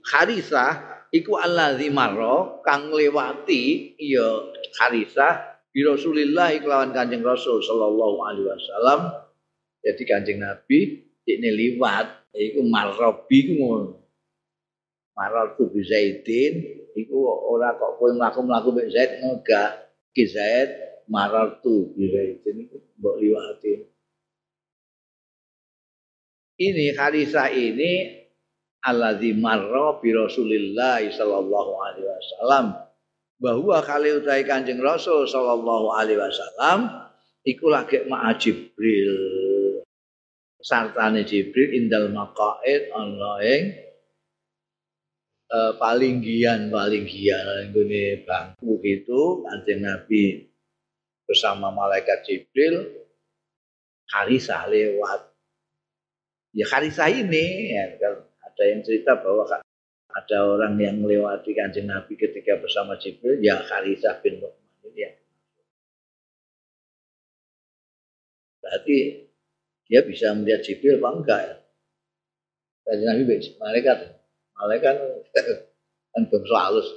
Harithah 0.08 1.04
iku 1.12 1.36
allazi 1.36 1.90
marra 1.92 2.62
kang 2.64 2.94
lewati 2.94 3.92
ya 3.98 4.46
Harithah 4.78 5.60
bi 5.74 5.84
Rasulillah 5.84 6.54
kelawan 6.62 6.94
Kanjeng 6.96 7.20
Rasul 7.20 7.60
sallallahu 7.60 8.24
alaihi 8.24 8.46
wasallam. 8.46 9.00
Jadi 9.84 10.02
Kanjeng 10.06 10.40
Nabi 10.40 11.02
ini 11.28 11.50
liwat 11.50 12.30
iku 12.32 12.64
marrobi 12.64 13.36
iku 13.42 13.52
ngono 13.58 13.99
maral 15.20 15.52
tu 15.52 15.68
bi 15.68 15.84
Zaidin 15.84 16.64
iku 16.96 17.28
ora 17.28 17.76
kok 17.76 18.00
kowe 18.00 18.08
mlaku-mlaku 18.16 18.72
mek 18.72 18.88
Zaid 18.88 19.20
enggak 19.20 19.92
ki 20.16 20.24
Zaid 20.24 20.68
maral 21.12 21.60
tu 21.60 21.92
bi 21.92 22.08
Zaidin 22.08 22.64
iku 22.64 22.80
mbok 22.96 23.16
liwati. 23.20 23.72
Ini 26.60 26.92
Khalisa 26.96 27.52
ini 27.52 28.20
alladzi 28.84 29.36
marra 29.36 30.00
bi 30.00 30.12
Rasulillah 30.16 31.04
sallallahu 31.04 31.72
alaihi 31.76 32.08
wasallam. 32.08 32.66
Bahwa 33.40 33.80
kali 33.80 34.20
utai 34.20 34.44
Kanjeng 34.44 34.84
Rasul 34.84 35.24
sallallahu 35.24 35.96
alaihi 35.96 36.20
wasallam 36.20 37.08
iku 37.40 37.72
lagi 37.72 38.04
ma'a 38.04 38.36
Jibril. 38.36 39.16
Sartane 40.60 41.24
Jibril 41.24 41.72
indal 41.72 42.12
maqaid 42.12 42.92
ana 42.92 43.40
ing 43.40 43.89
uh, 45.50 45.72
paling 45.76 46.22
gian 46.22 46.70
paling 46.70 47.04
gian 47.04 47.74
ini 47.74 48.22
bangku 48.22 48.78
itu 48.86 49.44
kanjeng 49.44 49.82
Nabi 49.82 50.46
bersama 51.26 51.70
malaikat 51.70 52.26
Jibril 52.26 53.06
Harisah 54.10 54.66
lewat. 54.66 55.30
Ya 56.50 56.66
Harisah 56.66 57.06
ini 57.14 57.70
ya, 57.70 57.94
kan 57.94 58.26
ada 58.42 58.62
yang 58.66 58.82
cerita 58.82 59.14
bahwa 59.22 59.46
ada 60.10 60.38
orang 60.42 60.74
yang 60.82 60.98
melewati 60.98 61.54
kanjeng 61.54 61.86
Nabi 61.86 62.18
ketika 62.18 62.58
bersama 62.58 62.98
Jibril 62.98 63.38
ya 63.38 63.62
Harisah 63.62 64.18
bin 64.18 64.42
Nu'man 64.42 64.90
ini 64.90 64.98
yang 65.06 65.14
berarti 68.58 68.98
dia 69.86 70.00
bisa 70.02 70.34
melihat 70.34 70.66
Jibril 70.66 70.98
apa 70.98 71.10
enggak 71.14 71.40
ya? 71.46 71.56
Kanjeng 72.90 73.06
Nabi 73.06 73.22
malaikat 73.62 74.19
malaikat 74.60 74.96
kan 76.12 76.22
bangsa 76.28 76.56
halus. 76.60 76.88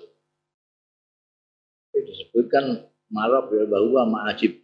Itu 1.94 2.00
disebutkan 2.04 2.90
marah 3.14 3.48
bil 3.48 3.70
bahwa 3.70 4.10
ma'ajib 4.10 4.60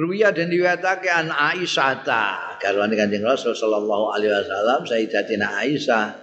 Ruya 0.00 0.32
dan 0.32 0.48
diwatake 0.48 1.12
an 1.12 1.28
Aisyah 1.28 1.92
ta 2.00 2.56
garwane 2.56 2.96
Kanjeng 2.96 3.20
Rasul 3.20 3.52
sallallahu 3.52 4.16
alaihi 4.16 4.32
wasallam 4.32 4.88
Sayyidatina 4.88 5.60
Aisyah. 5.60 6.16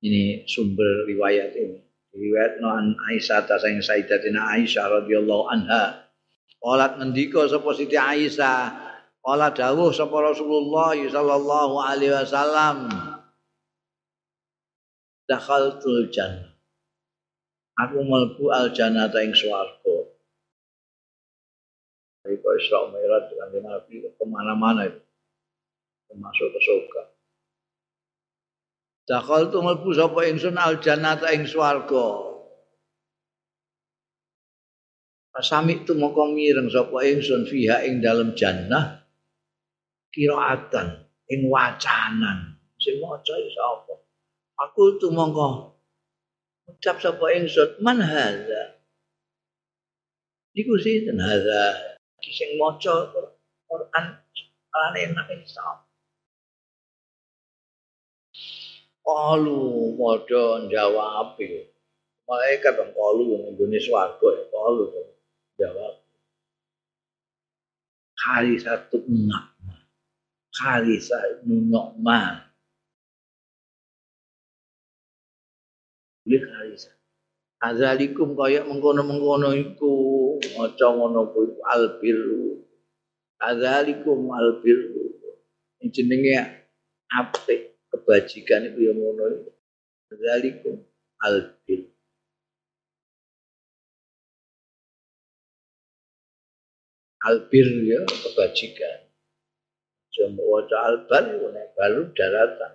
Ini 0.00 0.48
sumber 0.48 1.04
riwayat 1.04 1.52
ini. 1.52 1.84
Riwayat 2.16 2.64
no 2.64 2.72
an 2.72 2.96
Aisyah 3.12 3.44
ta 3.44 3.60
sayang 3.60 3.84
Sayyidatina 3.84 4.56
Aisyah 4.56 4.88
radhiyallahu 4.88 5.52
anha. 5.52 6.08
Qalat 6.64 6.96
ngendika 6.96 7.44
sapa 7.44 7.76
Siti 7.76 8.00
Aisyah 8.00 8.91
Kala 9.22 9.54
dawuh 9.54 9.94
sapa 9.94 10.18
Rasulullah 10.18 10.98
sallallahu 10.98 11.78
alaihi 11.78 12.10
wasallam 12.10 12.90
dakhaltul 15.30 16.10
jannah 16.10 16.50
Aku 17.78 18.02
mlebu 18.02 18.50
al 18.50 18.74
jannata 18.74 19.22
ing 19.22 19.30
swarga 19.30 20.10
Iku 22.26 22.46
Isra 22.58 22.90
Mi'raj 22.90 23.30
dengan 23.30 23.78
Nabi 23.78 24.02
ke 24.02 24.24
mana-mana 24.26 24.86
itu 24.86 25.02
termasuk 26.06 26.54
ke 26.54 26.60
surga. 26.62 27.02
Dakal 29.10 29.50
tu 29.50 29.58
mlebu 29.58 29.90
sapa 29.90 30.30
ingsun 30.30 30.54
al 30.54 30.78
jannata 30.78 31.34
ing 31.34 31.50
swarga. 31.50 32.30
Pasami 35.34 35.82
tu 35.82 35.98
moko 35.98 36.30
mireng 36.30 36.70
sapa 36.70 37.02
ingsun 37.10 37.50
fiha 37.50 37.82
ing 37.90 37.98
dalam 37.98 38.38
jannah 38.38 39.01
kiraatan 40.12 41.08
ing 41.32 41.48
wacanan. 41.48 42.60
Sing 42.76 43.00
maca 43.00 43.34
sapa? 43.56 43.94
Aku 44.68 45.00
tu 45.00 45.08
mongko 45.10 45.72
ucap 46.68 46.98
sapa 47.02 47.24
ingsun 47.34 47.80
man 47.80 47.98
hadza? 48.02 48.78
Iku 50.52 50.76
sinten? 50.78 51.18
Hadza. 51.18 51.96
Sing 52.22 52.60
maca 52.60 53.10
Quran 53.66 54.06
ana 54.72 54.98
enak 54.98 55.28
sapa? 55.48 55.88
Kalu 59.02 59.98
padha 59.98 60.70
jawab 60.70 61.34
Malaikat 62.22 62.78
yang 62.78 62.90
kalu 62.94 63.34
yang 63.34 63.44
Indonesia 63.50 63.90
swarga 63.90 64.28
ya 64.30 64.44
kalu 64.48 64.84
jawab. 65.58 65.94
Hari 68.22 68.54
satu 68.62 69.02
enak. 69.04 69.51
Khalisa 70.62 71.18
ibnu 71.34 71.66
Nu'man. 71.66 72.38
Ini 76.22 76.38
Khalisa. 76.38 76.94
Azalikum 77.58 78.38
kaya 78.38 78.62
mengkono-mengkono 78.62 79.54
iku 79.58 79.94
maca 80.54 80.86
ngono 80.94 81.34
kuwi 81.34 81.58
albiru. 81.66 82.62
Azalikum 83.42 84.30
albiru. 84.30 85.18
Ini 85.82 85.90
jenenge 85.90 86.34
apik 87.10 87.82
kebajikan 87.90 88.70
itu 88.70 88.86
yang 88.86 88.98
ngono 89.02 89.22
itu. 89.34 89.50
Azalikum 90.14 90.78
albiru. 91.18 91.90
Albir 97.22 97.68
ya 97.86 98.02
kebajikan. 98.02 99.11
Jamu 100.12 100.44
waca 100.44 100.76
albal 100.92 101.52
nek 101.52 101.72
baru 101.72 102.12
daratan. 102.12 102.72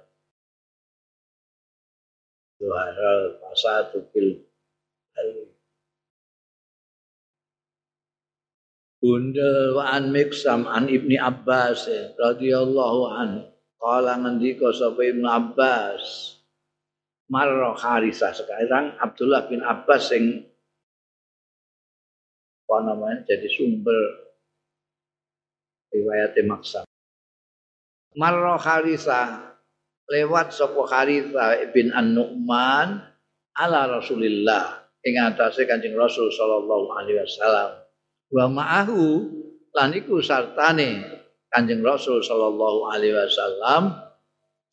Zuharal 2.57 3.37
pasatu 3.37 4.01
fil 4.09 4.41
Bunda 8.97 9.77
wa 9.77 9.93
an 9.93 10.09
miksam 10.09 10.65
an 10.65 10.89
ibni 10.89 11.21
Abbas 11.21 11.85
radhiyallahu 12.17 13.01
an. 13.13 13.29
Kala 13.77 14.17
ngendika 14.17 14.73
sapa 14.73 15.05
Ibnu 15.05 15.29
Abbas. 15.29 16.33
marra 17.27 17.75
Harisah 17.75 18.31
sekarang 18.31 18.95
Abdullah 19.03 19.51
bin 19.51 19.59
Abbas 19.59 20.15
yang 20.15 20.47
apa 22.67 22.77
namanya 22.83 23.23
jadi 23.27 23.47
sumber 23.47 24.31
riwayat 25.91 26.35
maksa 26.47 26.86
marra 28.17 28.57
Harisah 28.57 29.55
lewat 30.09 30.51
sapa 30.51 30.81
Harisah 30.89 31.69
bin 31.69 31.93
An-Nu'man 31.93 32.97
ala 33.53 33.81
Rasulillah 33.87 34.89
ing 35.05 35.21
atase 35.21 35.69
Kanjeng 35.69 35.93
Rasul 35.93 36.33
sallallahu 36.33 36.97
alaihi 36.97 37.21
wasallam 37.21 37.69
wa 38.33 38.45
ma'ahu 38.49 39.01
lan 39.77 39.93
iku 39.93 40.19
sartane 40.19 41.21
Kanjeng 41.53 41.85
Rasul 41.85 42.25
sallallahu 42.25 42.89
alaihi 42.89 43.13
wasallam 43.13 43.93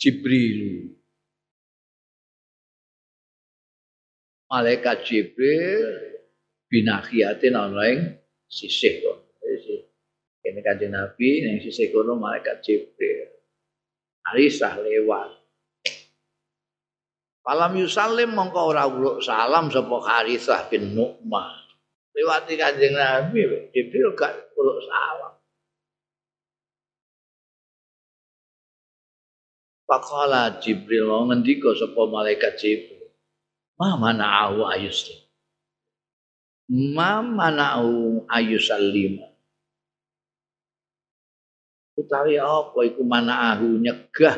Jibril 0.00 0.90
malaikat 4.48 5.04
Jibril 5.04 6.14
binahiatin 6.72 7.54
ana 7.54 7.82
ing 7.90 8.00
sisih 8.46 9.02
kok. 9.02 9.18
Ini 10.44 10.60
kanjeng 10.60 10.92
Nabi 10.92 11.40
yang 11.42 11.58
sisih 11.58 11.90
kono 11.90 12.14
malaikat 12.14 12.62
Jibril. 12.62 13.33
Arisah 14.32 14.80
lewat. 14.80 15.44
Falam 17.44 17.76
yusalim 17.76 18.32
mongko 18.32 18.72
ora 18.72 18.88
uluk 18.88 19.20
salam 19.20 19.68
sapa 19.68 20.00
Harisah 20.00 20.64
bin 20.72 20.96
Nu'man. 20.96 21.60
Lewati 22.16 22.56
kanjeng 22.56 22.96
Nabi, 22.96 23.68
Jibril 23.74 24.16
gak 24.16 24.54
uluk 24.56 24.80
salam. 24.88 25.34
Pakola 29.84 30.56
Jibril 30.56 31.04
ngendika 31.28 31.76
sapa 31.76 32.08
malaikat 32.08 32.56
Jibril. 32.56 33.12
Ma 33.76 33.92
mana'ahu 34.00 34.64
ayuslim. 34.64 35.20
Ma 36.96 37.20
mana'ahu 37.20 38.24
ayusallima. 38.24 39.33
Utawi 41.94 42.34
apa 42.38 42.78
iku 42.86 43.02
mana'ahu 43.06 43.78
nyegah 43.78 44.36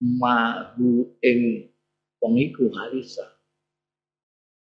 mahu 0.00 1.08
ing 1.24 1.68
wong 2.20 2.34
iku 2.36 2.68
harisa. 2.76 3.24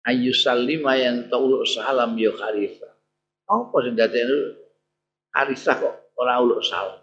Ayu 0.05 0.31
salima 0.31 0.95
yang 0.95 1.27
tauluk 1.27 1.65
salam 1.65 2.13
yo 2.15 2.37
harisa. 2.37 2.87
Apa 3.49 3.75
sing 3.83 3.97
dadekne 3.97 4.57
harisa 5.33 5.75
kok 5.77 6.13
ora 6.17 6.37
uluk 6.41 6.61
salam? 6.61 7.01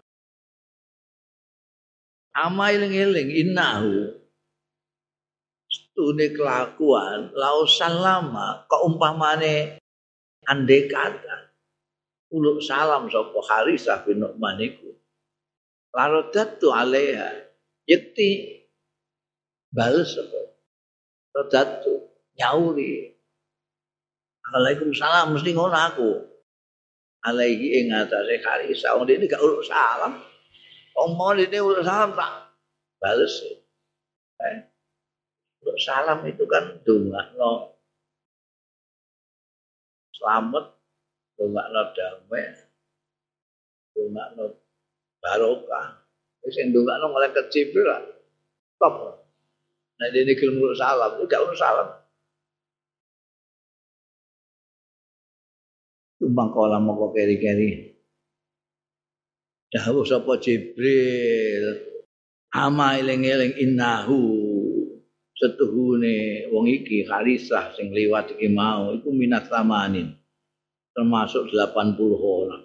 ama 2.35 2.75
iling-iling 2.75 3.31
innahu 3.31 4.11
stune 5.71 6.35
kelakuan 6.35 7.31
lausan 7.31 7.95
lama 7.95 8.67
keumpamane 8.67 9.79
andai 10.43 10.91
kata 10.91 11.44
uluk 12.33 12.61
salam 12.63 13.09
sapa 13.11 13.39
Harisah 13.41 14.05
bin 14.05 14.21
Nu'man 14.21 14.57
iku. 14.61 14.89
Larodatu 15.93 16.73
alaiha. 16.73 17.31
Yakti 17.85 18.29
bales 19.69 20.17
apa? 20.17 20.41
Rodatu 21.35 21.93
nyauri. 22.39 23.13
Waalaikumsalam 24.45 25.33
mesti 25.35 25.51
ngono 25.53 25.77
aku. 25.77 26.09
Alaihi 27.25 27.81
ing 27.81 27.93
atase 27.93 28.41
Harisah. 28.41 28.97
Wong 28.97 29.09
ini 29.09 29.25
gak 29.25 29.41
uluk 29.41 29.65
salam. 29.65 30.21
Omong 30.95 31.43
ini 31.43 31.57
udah 31.59 31.83
salam 31.83 32.15
tak 32.15 32.31
balas. 33.01 33.35
Eh, 34.35 34.57
untuk 35.63 35.77
salam 35.79 36.21
itu 36.27 36.43
kan 36.45 36.77
dunga 36.83 37.31
no 37.39 37.75
selamat, 40.13 40.74
no 41.39 41.81
damai, 41.95 42.45
no 44.35 44.45
barokah. 45.19 45.87
Terus 46.41 46.55
yang 46.61 46.69
dunga 46.71 47.01
no 47.01 47.11
malaikat 47.11 47.49
Jibril 47.51 47.89
lah, 47.89 48.03
top. 48.77 49.19
Nah 49.95 50.07
ini 50.11 50.35
kalau 50.35 50.75
salam, 50.75 51.15
itu 51.17 51.23
gak 51.25 51.41
urus 51.43 51.59
salam. 51.59 51.87
Tumbang 56.19 56.51
kolam 56.51 56.83
mau 56.83 57.11
keri-keri. 57.15 57.95
dawuh 59.75 60.07
sapa 60.07 60.39
Jibril 60.39 61.83
ama 62.55 62.95
eling-eling 62.95 63.59
innahu 63.59 64.23
setuhune 65.35 66.47
wong 66.55 66.71
iki 66.71 67.03
Harisah 67.03 67.75
sing 67.75 67.91
liwat 67.91 68.39
iki 68.39 68.47
mau 68.47 68.95
iku 68.95 69.11
minat 69.11 69.51
samanin 69.51 70.15
termasuk 70.95 71.51
80 71.51 71.99
orang 72.23 72.63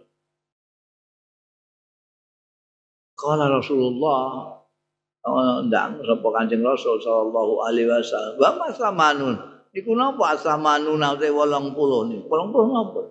Kala 3.18 3.52
Rasulullah 3.52 4.60
Oh, 5.20 5.60
ndang 5.60 6.00
sapa 6.00 6.28
Kanjeng 6.32 6.64
Rasul 6.64 6.96
sallallahu 6.96 7.60
alaihi 7.68 7.92
wasallam. 7.92 8.40
Wa 8.40 8.56
masamanun. 8.56 9.36
Iku 9.76 9.92
napa 9.92 10.32
asamanun 10.32 10.96
ate 11.04 11.28
80 11.28 12.08
niku? 12.08 12.24
80 12.24 12.72
napa? 12.72 13.02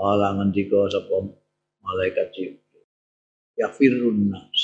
Kala 0.00 0.28
ngendika 0.40 0.88
sapa 0.88 1.28
malaikat 1.84 2.32
Jibril. 2.32 2.88
Ya 3.60 3.68
firun 3.68 4.32
nas. 4.32 4.60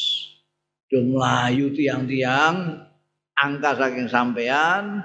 Jumlayu 0.88 1.76
tiang-tiang 1.76 2.88
angka 3.36 3.76
saking 3.76 4.08
sampean 4.08 5.04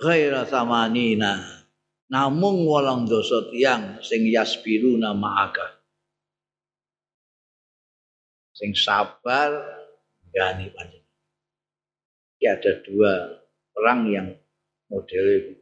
ghaira 0.00 0.46
samanina. 0.48 1.64
Namung 2.10 2.68
walang 2.68 3.08
dosa 3.08 3.48
tiang 3.50 3.98
sing 4.04 4.28
nama 4.30 5.28
aga. 5.48 5.66
Sing 8.54 8.76
sabar 8.76 9.50
gani 10.30 10.70
panjenengan. 10.70 11.02
ada 12.44 12.72
dua 12.84 13.40
perang 13.72 14.04
yang 14.12 14.28
model 14.92 15.56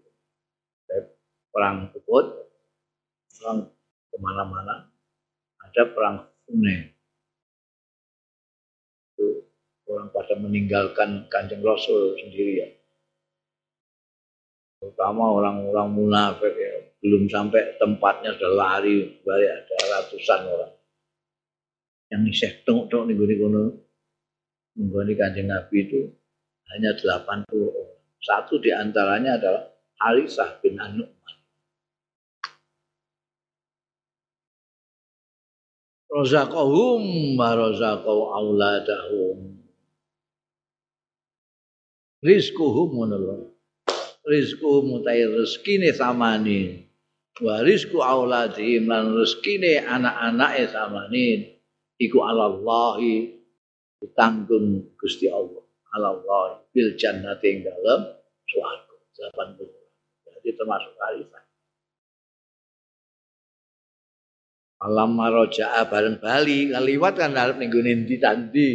perang 1.53 1.95
Uhud, 1.95 2.27
perang 3.39 3.71
ke 4.11 4.17
mana-mana 4.19 4.93
ada 5.73 5.83
perang 5.89 6.17
Hunain. 6.49 6.93
Itu 9.13 9.49
orang 9.89 10.13
pada 10.13 10.37
meninggalkan 10.37 11.33
kanjeng 11.33 11.65
Rasul 11.65 12.21
sendiri 12.21 12.53
ya. 12.61 12.69
Terutama 14.83 15.31
orang-orang 15.31 15.89
munafik 15.95 16.51
ya. 16.59 16.91
Belum 16.99 17.31
sampai 17.31 17.79
tempatnya 17.79 18.35
sudah 18.35 18.51
lari 18.51 19.23
balik 19.23 19.63
ada 19.63 19.77
ratusan 19.95 20.41
orang. 20.51 20.75
Yang 22.11 22.23
iseh 22.35 22.53
tengok-tengok 22.67 23.07
nih 23.07 23.15
gue 23.15 23.37
kono. 23.39 23.65
Menggoni 24.75 25.15
kanjeng 25.15 25.47
Nabi 25.47 25.87
itu 25.87 26.03
hanya 26.75 26.99
80 26.99 27.47
orang. 27.47 27.95
Satu 28.19 28.59
di 28.59 28.75
antaranya 28.75 29.39
adalah 29.39 29.71
Harisah 30.03 30.59
bin 30.59 30.83
Anu 30.83 31.07
razaqahum 36.13 37.35
wa 37.41 37.57
razaqau 37.57 38.37
auladahum 38.37 39.57
rizquhum 42.21 42.89
ngono 42.93 43.52
rizquhum 44.27 45.03
utai 45.03 45.27
rezekine 45.27 45.91
samane. 45.95 46.91
Wa 47.43 47.63
rizqu 47.65 47.99
auladihim 47.99 48.87
lan 48.87 49.15
rezekine 49.15 49.83
anak-anake 49.83 50.65
samane. 50.71 51.27
Iku 51.99 52.19
alallahi 52.23 53.39
ditanggung 54.03 54.99
Gusti 54.99 55.31
Allah. 55.31 55.63
Allah 55.93 56.65
bil 56.73 56.97
jannati 56.97 57.47
ing 57.53 57.59
dalem 57.69 58.01
swarga. 58.49 58.97
80 59.39 59.71
jadi 60.27 60.59
termasuk 60.59 60.93
khalifah. 60.99 61.43
Alam 64.83 65.15
maroja'a 65.15 65.87
bareng 65.87 66.19
bali. 66.19 66.75
Liwat 66.75 67.15
kan 67.15 67.39
arep 67.39 67.63
ning 67.63 67.71
gone 67.71 67.93
ndi 68.03 68.19
tandi. 68.19 68.71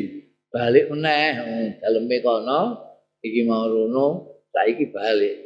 Balik 0.48 0.88
meneh 0.88 1.32
oh, 1.44 1.68
daleme 1.84 2.18
kono 2.24 2.62
iki 3.20 3.44
mau 3.44 3.68
rono 3.68 4.37
saiki 4.58 4.90
balik. 4.90 5.46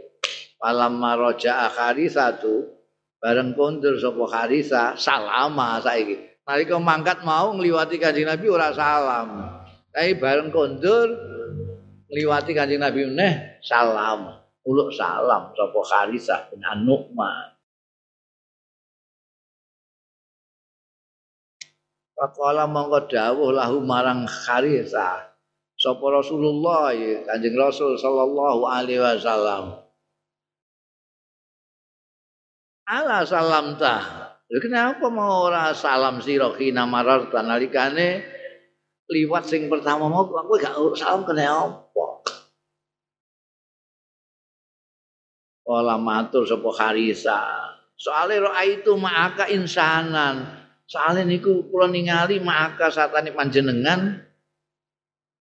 Alam 0.64 1.02
maroja'a 1.04 1.68
satu 2.08 2.70
bareng 3.20 3.52
kondur 3.58 4.00
sapa 4.00 4.24
Harisa 4.32 4.96
salama 4.96 5.84
saiki. 5.84 6.32
Nalika 6.48 6.80
mangkat 6.80 7.22
mau 7.28 7.52
ngliwati 7.54 8.00
Kanjeng 8.00 8.28
Nabi 8.28 8.46
ora 8.48 8.72
salam. 8.72 9.60
Tapi 9.92 10.16
bareng 10.16 10.50
kondur 10.50 11.12
ngliwati 12.08 12.52
Kanjeng 12.56 12.80
Nabi 12.80 13.12
meneh 13.12 13.60
salam. 13.60 14.40
Uluk 14.62 14.94
salam 14.94 15.52
sapa 15.58 15.80
Harisa 15.92 16.48
bin 16.54 16.62
An-Nu'man. 16.62 17.58
Faqala 22.14 22.70
mongko 22.70 23.10
dawuh 23.10 23.50
lahu 23.50 23.82
marang 23.82 24.30
Kharisa. 24.30 25.31
Sapa 25.82 26.14
Rasulullah 26.14 26.94
ya, 26.94 27.26
Kanjeng 27.26 27.58
Rasul 27.58 27.98
sallallahu 27.98 28.70
alaihi 28.70 29.02
wasallam. 29.02 29.82
Ala 32.86 33.26
salam 33.26 33.82
ta. 33.82 33.98
Kenapa 34.46 35.10
mau 35.10 35.50
ora 35.50 35.74
salam 35.74 36.22
sira 36.22 36.54
kina 36.54 36.86
marar 36.86 37.34
nalikane 37.34 38.22
liwat 39.10 39.50
sing 39.50 39.74
pertama 39.74 40.06
mau 40.06 40.30
aku 40.30 40.62
gak 40.62 40.78
salam 41.02 41.26
kena 41.26 41.50
apa? 41.50 42.06
Kala 45.66 45.98
matur 45.98 46.46
sapa 46.46 46.70
Kharisa. 46.78 47.42
Soale 47.98 48.38
itu 48.70 48.94
ma'aka 49.02 49.50
insanan. 49.50 50.46
Soale 50.86 51.26
niku 51.26 51.66
kula 51.74 51.90
ningali 51.90 52.38
ma'aka 52.38 52.94
satane 52.94 53.34
panjenengan 53.34 54.30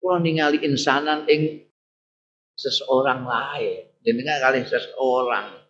kula 0.05 0.21
ningali 0.21 0.61
insanan 0.61 1.25
ing 1.25 1.65
seseorang 2.53 3.25
lain. 3.25 3.89
Jenengan 4.05 4.37
kali 4.37 4.61
seseorang. 4.61 5.65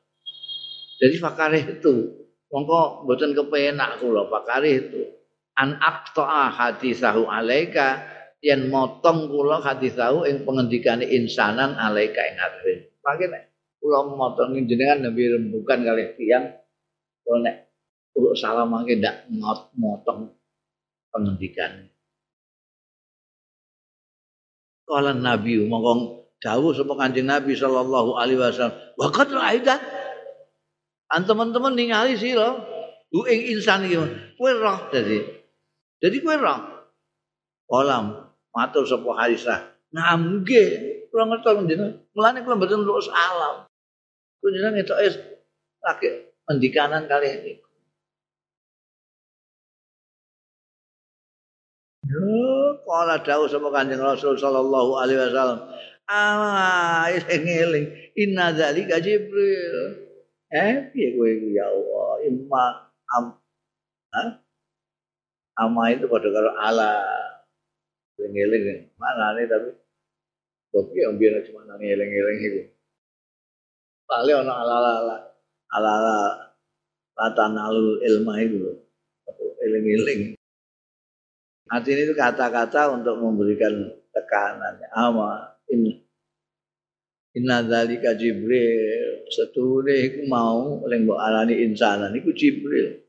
Jadi 1.00 1.16
fakare 1.24 1.64
itu. 1.64 2.28
Mongko 2.52 3.08
mboten 3.08 3.32
kepenak 3.32 4.04
kula 4.04 4.28
fakare 4.28 4.72
itu. 4.76 5.02
An 5.56 5.80
aqta'a 5.80 6.52
hadisahu 6.52 7.32
alaika 7.32 8.04
yen 8.44 8.68
motong 8.68 9.32
kula 9.32 9.64
hadisahu 9.64 10.28
ing 10.28 10.44
pengendikane 10.44 11.08
insanan 11.16 11.80
alaika 11.80 12.20
ing 12.28 12.36
atri. 12.36 12.92
Makene 13.08 13.56
kula 13.80 14.04
motong 14.04 14.60
jenengan 14.68 15.08
nabi 15.08 15.32
rembukan 15.32 15.80
kali 15.80 16.12
tiang 16.20 16.60
kula 17.24 17.40
nek 17.40 17.56
kula 18.12 18.36
salamake 18.36 19.00
ndak 19.00 19.32
ngot 19.32 19.72
motong 19.80 20.36
pengendikan 21.16 21.88
kala 24.86 25.18
nabi 25.18 25.66
mongkong 25.66 26.30
dawuh 26.40 26.72
sapa 26.78 26.94
kanjeng 26.94 27.26
nabi 27.26 27.58
sallallahu 27.58 28.22
alaihi 28.22 28.38
wasallam. 28.38 28.78
Wa 28.96 29.10
qad 29.10 29.34
ra'aita? 29.34 29.76
An 31.10 31.26
teman-teman 31.26 31.74
ningali 31.74 32.18
sira? 32.18 32.54
Ku 33.10 33.26
ing 33.26 33.58
insan 33.58 33.86
iki 33.90 33.98
kowe 34.38 34.52
roh 34.54 34.90
dadi. 34.94 35.26
Dadi 36.02 36.18
kowe 36.22 36.38
roh 36.38 36.60
kolam 37.66 38.30
matur 38.54 38.86
sapa 38.86 39.10
harisah. 39.26 39.74
Nah 39.96 40.14
kula 41.10 41.32
ngerti 41.32 41.72
jenengan 41.72 41.96
mulane 42.12 42.44
kula 42.44 42.60
mboten 42.60 42.84
salam 43.08 43.64
kunjungan 44.44 44.76
itu 44.76 44.94
es 45.00 45.16
laki 45.80 46.36
pendikanan 46.44 47.08
kali 47.08 47.28
ini. 47.32 47.54
Kala 52.86 53.22
dawuh 53.26 53.50
sama 53.50 53.74
Kanjeng 53.74 54.02
Rasul 54.02 54.38
sallallahu 54.38 54.92
alaihi 55.02 55.20
wasallam. 55.20 55.60
Ah, 56.06 57.10
eling-eling 57.10 58.14
inna 58.14 58.54
dzalika 58.54 59.02
Jibril. 59.02 60.06
Eh, 60.54 60.94
piye 60.94 61.18
kowe 61.18 61.26
iki 61.26 61.58
ya 61.58 61.66
Allah, 61.66 62.10
imma 62.30 62.66
am 63.18 63.26
ha? 64.14 64.24
Ama 65.66 65.82
itu 65.98 66.06
pada 66.06 66.30
karo 66.30 66.52
ala. 66.54 66.94
Eling-eling 68.22 68.94
mana 68.96 69.36
nih 69.36 69.50
tapi 69.50 69.74
kok 70.72 70.92
yang 70.94 71.18
biar 71.18 71.42
cuma 71.50 71.66
nang 71.66 71.82
eling-eling 71.82 72.40
itu. 72.40 72.62
Bali 74.06 74.32
ana 74.32 74.54
ala-ala 74.54 75.16
ala-ala 75.74 76.18
latanalul 77.18 77.98
ilma 78.06 78.34
itu. 78.46 78.78
Eling-eling. 79.66 80.35
Artinya 81.66 82.02
itu 82.06 82.14
kata-kata 82.14 82.94
untuk 82.94 83.18
memberikan 83.18 83.74
tekanan. 84.14 84.78
Ama 84.94 85.58
in 85.74 86.06
Inna 87.36 87.60
dzalika 87.68 88.16
Jibril 88.16 89.28
setuhune 89.28 89.92
iku 90.08 90.22
mau 90.32 90.80
ning 90.88 91.04
mbok 91.04 91.20
alani 91.20 91.68
insanan 91.68 92.16
iku 92.16 92.32
Jibril. 92.32 93.04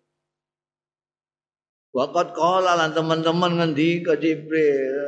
Waqat 1.94 2.34
qala 2.34 2.74
lan 2.74 2.90
teman-teman 2.90 3.54
ngendi 3.54 4.02
ke 4.02 4.18
Jibril 4.18 5.06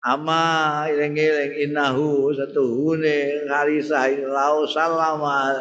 ama 0.00 0.88
iling-iling 0.88 1.68
innahu 1.68 2.32
satuhune 2.32 3.44
harisa 3.44 4.08
lau 4.24 4.64
salama 4.64 5.52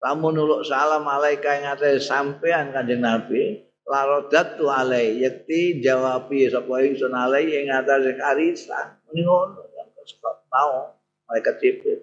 lamun 0.00 0.32
nuluk 0.32 0.64
salam 0.64 1.04
alaika 1.04 1.60
ing 1.60 1.68
sampean 2.00 2.72
kanjeng 2.72 3.04
nabi 3.04 3.65
larodat 3.86 4.58
tu 4.58 4.66
alai 4.66 5.22
yakti 5.22 5.78
jawabi 5.78 6.50
sapa 6.50 6.82
ingsun 6.82 7.14
alai 7.14 7.46
ing 7.46 7.70
atas 7.70 8.10
harisa 8.18 8.98
ngono 9.14 9.62
mau 10.50 10.98
malaikat 11.30 11.56
jibril 11.62 12.02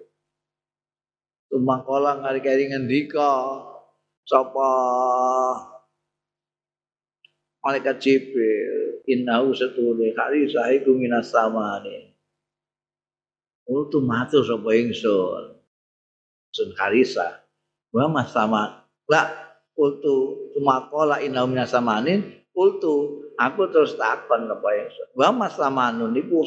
tumbang 1.52 1.84
kolang 1.84 2.24
kari-kari 2.24 2.72
ngendika 2.72 3.60
sapa 4.24 4.70
malaikat 7.60 8.00
jibril 8.00 9.04
innahu 9.04 9.52
satune 9.52 10.16
harisa 10.16 10.72
iku 10.72 10.96
minas 10.96 11.28
samane 11.28 12.14
Ultu 13.64 14.04
matur 14.04 14.44
sapa 14.44 14.76
ingsun. 14.76 15.56
Sun 16.52 16.70
harisa. 16.76 17.48
Wa 17.88 18.04
mas 18.12 18.28
sama. 18.28 18.84
La 19.08 19.32
ultu 19.72 20.43
tumakola 20.54 21.18
innahu 21.20 21.50
minas 21.50 21.74
samanin. 21.74 22.46
Ultu 22.54 23.26
aku 23.34 23.66
terus 23.74 23.98
takon 23.98 24.46
apa 24.46 24.68
ingsun. 24.78 25.08
Wa 25.18 25.34
mas 25.34 25.58
samanun 25.58 26.14
niku 26.14 26.46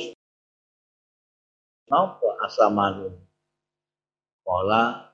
napa 1.91 2.29
asamanun. 2.47 3.11
Kala 4.47 5.11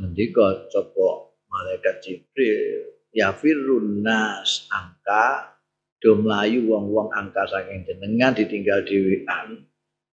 ngendika 0.00 0.72
sapa 0.72 1.36
malaikat 1.52 2.00
Jibril 2.00 2.96
ya 3.12 3.36
firun 3.36 4.00
nas 4.00 4.64
angka 4.72 5.58
do 5.98 6.16
mlayu 6.16 6.70
wong-wong 6.70 7.10
angka 7.10 7.44
saking 7.50 7.82
jenengan 7.82 8.32
ditinggal 8.32 8.86
dhewean 8.86 9.66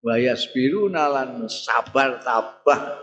wayas 0.05 0.45
biru 0.53 0.93
nalan 0.93 1.49
sabar 1.49 2.20
tabah 2.20 3.01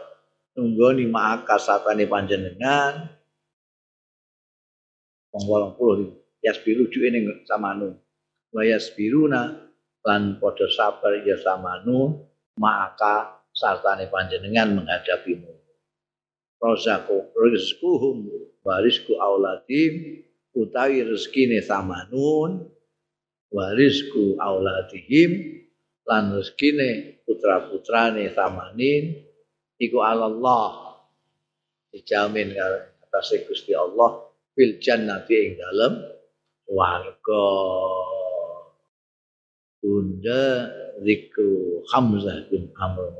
nunggoni 0.53 1.09
maka 1.09 1.57
satane 1.57 2.05
panjenengan 2.05 3.16
wong 5.33 5.43
wolong 5.47 5.73
puluh 5.75 6.15
yas 6.43 6.59
biru 6.61 6.87
juke 6.91 7.07
ning 7.09 7.27
samanu 7.49 7.97
wayas 8.53 8.91
biruna 8.95 9.67
lan 10.05 10.39
padha 10.39 10.67
sabar 10.71 11.19
ya 11.25 11.35
samanu 11.39 12.27
maka 12.61 13.43
satane 13.51 14.07
panjenengan 14.07 14.77
menghadapimu 14.77 15.51
rozaku 16.61 17.33
rizkuhum 17.37 18.29
warisku 18.65 19.17
auladim 19.17 20.25
utawi 20.57 21.05
rezekine 21.05 21.61
samanun 21.61 22.65
warisku 23.53 24.35
auladihim 24.41 25.63
lan 26.07 26.35
rezekine 26.35 27.21
putra-putrane 27.23 28.27
samanin 28.33 29.23
iku 29.79 30.03
Allah 30.03 30.97
dijamin 31.93 32.57
atas 32.57 33.31
Gusti 33.47 33.71
Allah 33.71 34.26
fil 34.57 34.81
jannati 34.81 35.37
ing 35.37 35.53
dalem 35.61 35.93
warga. 36.65 37.45
Bunda 39.77 40.73
Zikru 41.05 41.85
Hamzah 41.93 42.49
bin 42.49 42.73
Amr 42.81 43.13